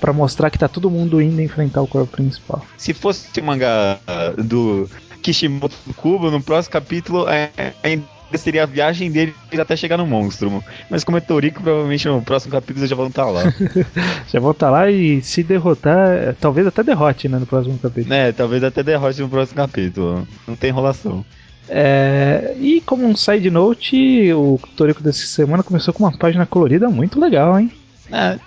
[0.01, 2.65] pra mostrar que tá todo mundo indo enfrentar o corpo principal.
[2.77, 4.89] Se fosse o mangá ah, do
[5.23, 7.51] Kishimoto do Kubo, no próximo capítulo é,
[7.83, 8.05] ainda
[8.37, 10.65] seria a viagem dele até chegar no monstro.
[10.91, 13.43] Mas como é Toriko, provavelmente no próximo capítulo já vão estar lá.
[14.33, 18.15] Já volta lá e se derrotar, é, talvez até derrote, né, no próximo capítulo.
[18.15, 20.27] É, talvez até derrote no próximo capítulo.
[20.49, 21.23] Não tem enrolação.
[21.69, 26.89] É, e como um side note, o Toriko dessa semana começou com uma página colorida
[26.91, 27.71] muito legal, hein?
[28.11, 28.39] É,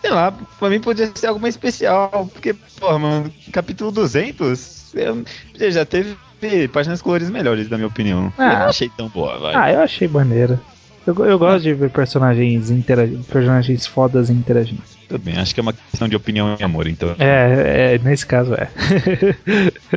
[0.00, 5.24] sei lá, pra mim podia ser algo mais especial, porque, porra, mano, capítulo 200, eu-
[5.70, 6.16] já teve
[6.72, 8.32] páginas coloridas melhores, na minha opinião.
[8.38, 8.52] Ah.
[8.52, 9.54] Eu não achei tão boa, vai.
[9.54, 10.58] Ah, eu achei maneiro.
[11.06, 14.82] Eu, eu gosto de ver personagens interagindo, personagens fodas interagindo.
[15.08, 17.14] Tudo bem, acho que é uma questão de opinião e amor, então.
[17.18, 18.68] É, é, nesse caso é.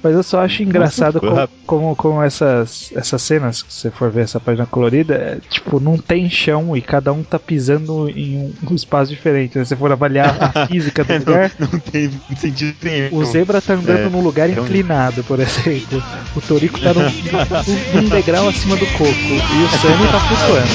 [0.00, 4.12] Mas eu só acho engraçado ficou como, como, como essas, essas cenas, que você for
[4.12, 8.54] ver essa página colorida, é, tipo, não tem chão e cada um tá pisando em
[8.70, 9.58] um, espaço diferente.
[9.58, 9.64] né?
[9.64, 13.16] Se você for avaliar a física do lugar, não, não tem sentido nenhum.
[13.16, 16.00] o zebra tá andando É, num lugar inclinado, por exemplo.
[16.36, 17.10] O Torico tá num, num-
[18.02, 19.10] num degrau acima do coco.
[19.10, 20.68] E o Sammy tá flutuando.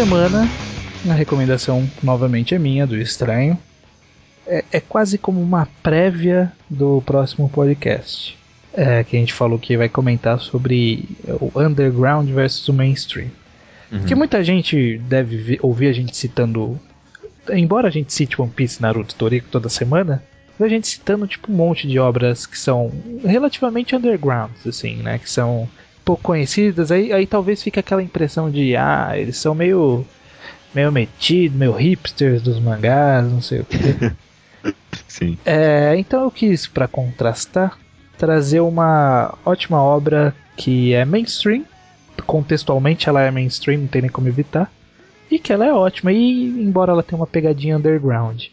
[0.00, 0.48] Semana,
[1.10, 3.58] a recomendação novamente é minha, do Estranho.
[4.46, 8.34] É, é quase como uma prévia do próximo podcast.
[8.72, 13.28] É, que a gente falou que vai comentar sobre o underground versus o mainstream.
[13.90, 16.80] Porque muita gente deve ver- ouvir a gente citando.
[17.50, 20.22] Embora a gente cite One Piece, Naruto, Toriko toda semana,
[20.58, 22.90] a gente citando tipo um monte de obras que são
[23.22, 25.18] relativamente undergrounds, assim, né?
[25.18, 25.68] Que são
[26.04, 26.90] pouco conhecidas.
[26.90, 30.04] Aí, aí talvez fique aquela impressão de ah, eles são meio
[30.74, 33.78] meio metidos, meio hipsters dos mangás, não sei o que.
[35.08, 35.38] Sim.
[35.44, 37.78] É, então eu quis, pra contrastar,
[38.16, 41.64] trazer uma ótima obra que é mainstream,
[42.26, 44.70] contextualmente ela é mainstream, não tem nem como evitar,
[45.30, 48.46] e que ela é ótima, e embora ela tenha uma pegadinha underground,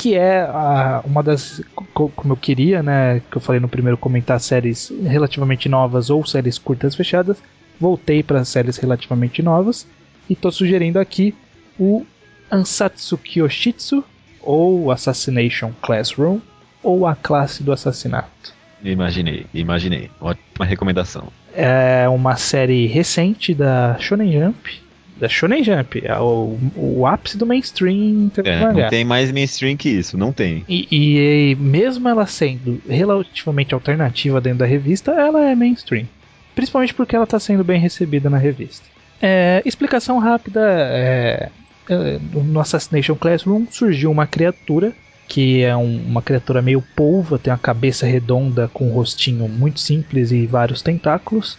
[0.00, 1.60] que é a- uma das,
[1.92, 6.24] co- como eu queria, né, que eu falei no primeiro comentar séries relativamente novas ou
[6.24, 7.36] séries curtas fechadas,
[7.80, 9.88] voltei para séries relativamente novas,
[10.30, 11.34] e tô sugerindo aqui
[11.78, 12.06] o
[12.50, 14.04] Ansatsu Kyoshitsu,
[14.40, 16.38] ou Assassination Classroom,
[16.80, 18.54] ou a classe do assassinato.
[18.84, 20.08] Imaginei, imaginei.
[20.20, 21.26] Ótima recomendação.
[21.52, 24.80] É uma série recente da Shonen Jump.
[25.20, 28.82] Da Shonen Jump, é o, o ápice do mainstream É, mangá.
[28.84, 30.64] não tem mais mainstream que isso, não tem.
[30.68, 36.06] E, e mesmo ela sendo relativamente alternativa dentro da revista, ela é mainstream.
[36.54, 38.86] Principalmente porque ela está sendo bem recebida na revista.
[39.20, 41.48] É, explicação rápida: é,
[41.88, 44.92] é, no Assassination Classroom surgiu uma criatura
[45.26, 49.78] que é um- uma criatura meio polva, tem uma cabeça redonda com um rostinho muito
[49.78, 51.58] simples e vários tentáculos.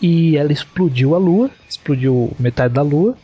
[0.00, 3.16] E ela explodiu a lua, explodiu metade da lua,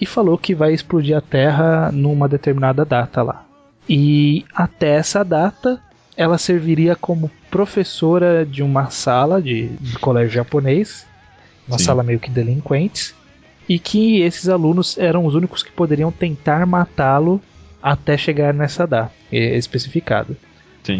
[0.00, 3.44] e falou que vai explodir a Terra numa determinada data lá.
[3.88, 5.80] E até essa data,
[6.16, 11.06] ela serviria como professora de uma sala de, de colégio japonês,
[11.66, 11.84] uma Sim.
[11.84, 13.14] sala meio que delinquentes,
[13.68, 17.40] e que esses alunos eram os únicos que poderiam tentar matá-lo
[17.82, 20.36] até chegar nessa data especificada.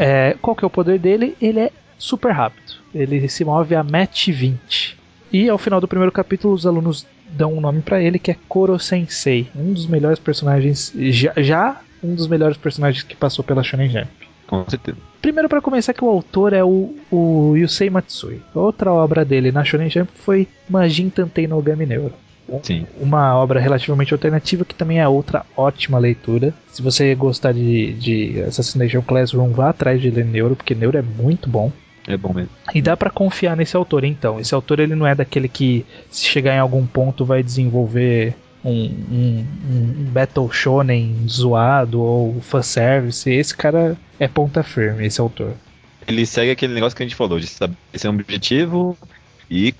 [0.00, 1.36] É, qual que é o poder dele?
[1.40, 2.74] Ele é super rápido.
[2.94, 4.95] Ele se move a Match 20.
[5.32, 8.36] E ao final do primeiro capítulo, os alunos dão um nome pra ele que é
[8.48, 13.62] Koro Sensei, um dos melhores personagens, já, já um dos melhores personagens que passou pela
[13.62, 14.08] Shonen Jump.
[14.46, 14.96] Com certeza.
[15.20, 18.40] Primeiro para começar que o autor é o, o Yusei Matsui.
[18.54, 22.14] Outra obra dele na Shonen Jump foi Majin Tantei no Gami Neuro.
[22.62, 22.86] Sim.
[23.00, 26.54] Uma obra relativamente alternativa que também é outra ótima leitura.
[26.72, 31.02] Se você gostar de, de Assassination Classroom, vá atrás de ler Neuro, porque Neuro é
[31.02, 31.72] muito bom.
[32.06, 32.50] É bom mesmo.
[32.74, 34.38] E dá pra confiar nesse autor, então.
[34.38, 38.34] Esse autor ele não é daquele que, se chegar em algum ponto, vai desenvolver
[38.64, 43.30] um, um, um Battle Shonen zoado ou fanservice.
[43.30, 45.54] Esse cara é ponta firme, esse autor.
[46.06, 48.96] Ele segue aquele negócio que a gente falou, de estabelecer um objetivo
[49.50, 49.74] e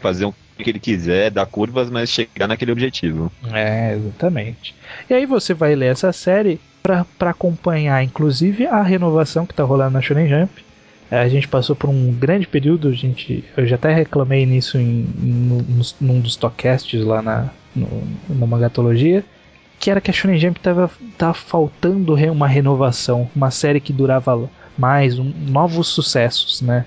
[0.00, 3.30] fazer o que ele quiser, dar curvas, mas chegar naquele objetivo.
[3.52, 4.74] É, exatamente.
[5.10, 9.92] E aí você vai ler essa série pra acompanhar, inclusive, a renovação que tá rolando
[9.92, 10.65] na Shonen Jump.
[11.10, 14.78] É, A gente passou por um grande período, a gente, eu já até reclamei nisso
[14.78, 17.86] em, em- num dos talkcasts lá na, no,
[18.28, 19.24] na Mangatologia,
[19.78, 24.50] que era que a Shonen Jump tava, tava faltando uma renovação, uma série que durava
[24.76, 26.86] mais, um- novos sucessos, né?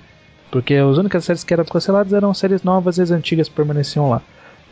[0.50, 4.20] Porque as únicas séries que eram canceladas eram séries novas e as antigas permaneciam lá.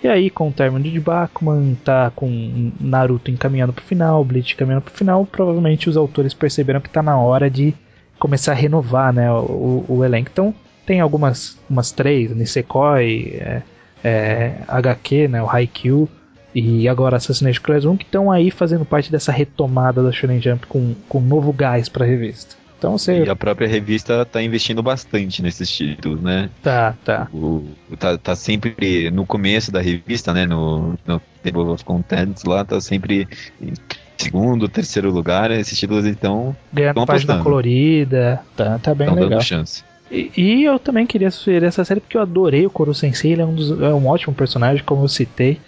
[0.02, 4.82] E aí, com o término de Bakuman, tá com Naruto encaminhando pro final, Bleach encaminhando
[4.82, 7.74] pro final, provavelmente os autores perceberam que tá na hora de
[8.18, 10.30] começar a renovar né, o, o elenco.
[10.32, 10.54] Então,
[10.86, 13.62] tem algumas umas três, Nisekoi, é,
[14.02, 16.08] é, HQ, né, o Haikyuu,
[16.54, 20.94] e agora Assassination Classroom, que estão aí fazendo parte dessa retomada da Shonen Jump com,
[21.08, 22.56] com novo gás pra revista.
[22.78, 23.24] Então você.
[23.24, 26.48] E a própria revista tá investindo bastante nesses títulos, né?
[26.62, 27.28] Tá, tá.
[27.32, 27.64] O,
[27.98, 30.46] tá, tá sempre no começo da revista, né?
[30.46, 33.26] No, no Table of Contents lá, tá sempre
[33.60, 33.72] em
[34.18, 35.50] segundo, terceiro lugar.
[35.50, 37.44] Esses títulos então Ganhando Tão página apostando.
[37.44, 38.42] colorida.
[38.56, 39.30] Tá, tá bem estão legal.
[39.38, 39.84] dando chance.
[40.10, 43.42] E, e eu também queria sugerir essa série porque eu adorei o Koro Sensei, ele
[43.42, 45.60] é um, dos- é um ótimo personagem, como eu citei.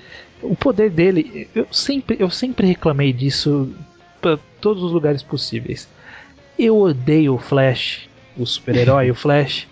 [0.42, 3.68] O poder dele, eu sempre, eu sempre reclamei disso
[4.20, 5.86] pra todos os lugares possíveis.
[6.58, 9.66] Eu odeio o Flash, o super-herói, o Flash,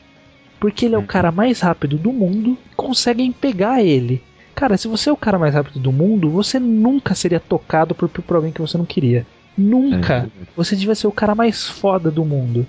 [0.60, 4.22] porque ele é o cara mais rápido do mundo e conseguem pegar ele.
[4.58, 8.08] Cara, se você é o cara mais rápido do mundo, você nunca seria tocado por,
[8.08, 9.24] por alguém que você não queria.
[9.56, 10.28] Nunca.
[10.56, 12.66] Você devia ser o cara mais foda do mundo.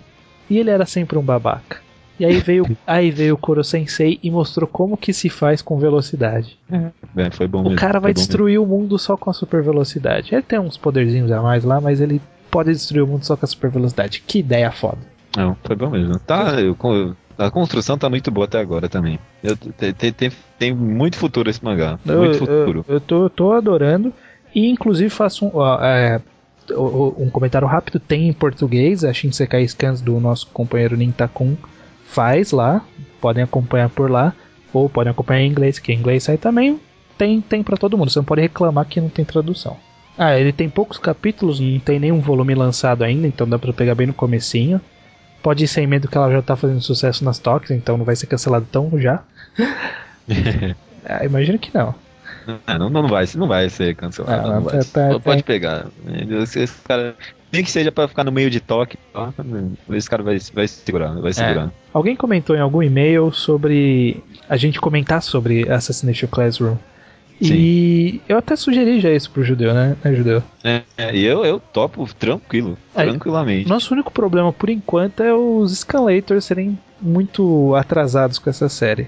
[0.47, 1.81] E ele era sempre um babaca.
[2.19, 5.79] E aí veio, aí veio o Koro Sensei e mostrou como que se faz com
[5.79, 6.59] velocidade.
[6.71, 10.35] É, foi bom O mesmo, cara vai destruir o mundo só com a super velocidade.
[10.35, 12.21] Ele tem uns poderzinhos a mais lá, mas ele
[12.51, 14.23] pode destruir o mundo só com a super velocidade.
[14.27, 14.99] Que ideia foda.
[15.35, 15.49] mesmo.
[15.49, 16.19] Não, foi bom mesmo.
[16.19, 16.75] Tá, eu,
[17.39, 19.17] A construção tá muito boa até agora também.
[19.41, 21.97] Eu, tem, tem, tem, muito futuro esse mangá.
[22.05, 22.85] Eu, muito futuro.
[22.85, 24.13] eu tô, eu tô adorando.
[24.53, 26.19] E inclusive faço um, é,
[26.69, 27.97] um comentário rápido.
[27.97, 31.55] Tem em português, a Shinsekai Scans do nosso companheiro Nintakun
[32.07, 32.83] faz lá.
[33.21, 34.33] Podem acompanhar por lá.
[34.73, 36.77] Ou podem acompanhar em inglês, que em inglês sai também.
[37.17, 38.11] Tem, tem para todo mundo.
[38.11, 39.77] Você não pode reclamar que não tem tradução.
[40.17, 43.95] Ah, ele tem poucos capítulos, não tem nenhum volume lançado ainda, então dá pra pegar
[43.95, 44.81] bem no comecinho.
[45.41, 48.15] Pode ir sem medo que ela já tá fazendo sucesso nas toques, então não vai
[48.15, 49.21] ser cancelado tão já.
[51.05, 51.95] Ah, imagino que não.
[52.67, 54.47] Ah, não, não, vai, não vai ser cancelado.
[54.49, 54.79] Ah, não vai.
[54.79, 55.85] tá- tá- Pode tá- pegar.
[56.55, 57.15] Esse, cara,
[57.51, 58.97] nem que seja pra ficar no meio de toque,
[59.91, 61.71] esse cara vai, vai segurar, vai segurar.
[61.93, 66.75] Alguém comentou em algum e-mail sobre a gente comentar sobre Assassination Classroom.
[67.41, 70.43] E eu até sugeri já isso pro judeu, né, né judeu?
[70.63, 73.67] É, é, e eu, eu topo tranquilo, tranquilamente.
[73.69, 79.07] Nosso único problema por enquanto é os escalators serem muito atrasados com essa série.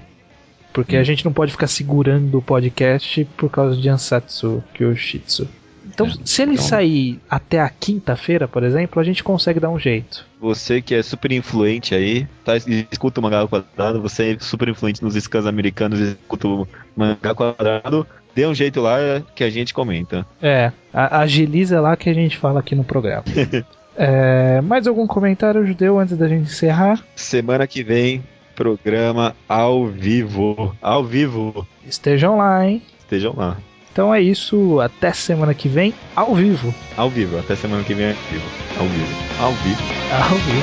[0.72, 5.46] Porque a gente não pode ficar segurando o podcast por causa de Ansatsu Kyoshitsu.
[5.84, 9.68] Então, É, se ele então- sair até a quinta-feira, por exemplo, a gente consegue dar
[9.68, 10.24] um jeito.
[10.40, 12.56] Você que é super influente aí, tá,
[12.90, 16.66] escuta o mangá quadrado, você é super influente nos scans americanos e escuta o
[16.96, 18.96] mangá quadrado, dê um jeito lá
[19.34, 20.26] que a gente comenta.
[20.42, 23.24] É, a- agiliza lá que a gente fala aqui no programa.
[23.94, 27.04] É, mais algum comentário, judeu, antes da gente encerrar?
[27.14, 28.24] Semana que vem,
[28.56, 30.74] programa ao vivo.
[30.80, 31.66] Ao vivo.
[31.86, 32.80] Estejam lá, hein?
[33.00, 33.58] Estejam lá.
[33.92, 36.74] Então é isso, até semana que vem, ao vivo.
[36.96, 37.38] Ao vivo.
[37.38, 38.44] Até semana que vem ao vivo.
[38.78, 39.14] Ao vivo.
[39.42, 39.82] Ao vivo.
[40.10, 40.62] Ao vivo.